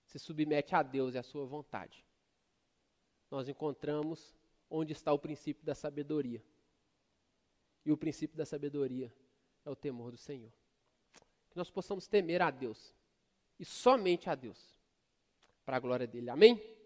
se 0.06 0.18
submete 0.18 0.74
a 0.74 0.82
Deus 0.82 1.14
e 1.14 1.18
à 1.18 1.22
sua 1.22 1.44
vontade, 1.44 2.02
nós 3.30 3.46
encontramos 3.46 4.34
onde 4.70 4.94
está 4.94 5.12
o 5.12 5.18
princípio 5.18 5.66
da 5.66 5.74
sabedoria. 5.74 6.42
E 7.84 7.92
o 7.92 7.96
princípio 7.98 8.38
da 8.38 8.46
sabedoria 8.46 9.14
é 9.66 9.70
o 9.70 9.76
temor 9.76 10.12
do 10.12 10.16
Senhor. 10.16 10.50
Que 11.50 11.58
nós 11.58 11.68
possamos 11.68 12.08
temer 12.08 12.40
a 12.40 12.50
Deus 12.50 12.94
e 13.60 13.66
somente 13.66 14.30
a 14.30 14.34
Deus, 14.34 14.74
para 15.62 15.76
a 15.76 15.80
glória 15.80 16.06
dele. 16.06 16.30
Amém? 16.30 16.81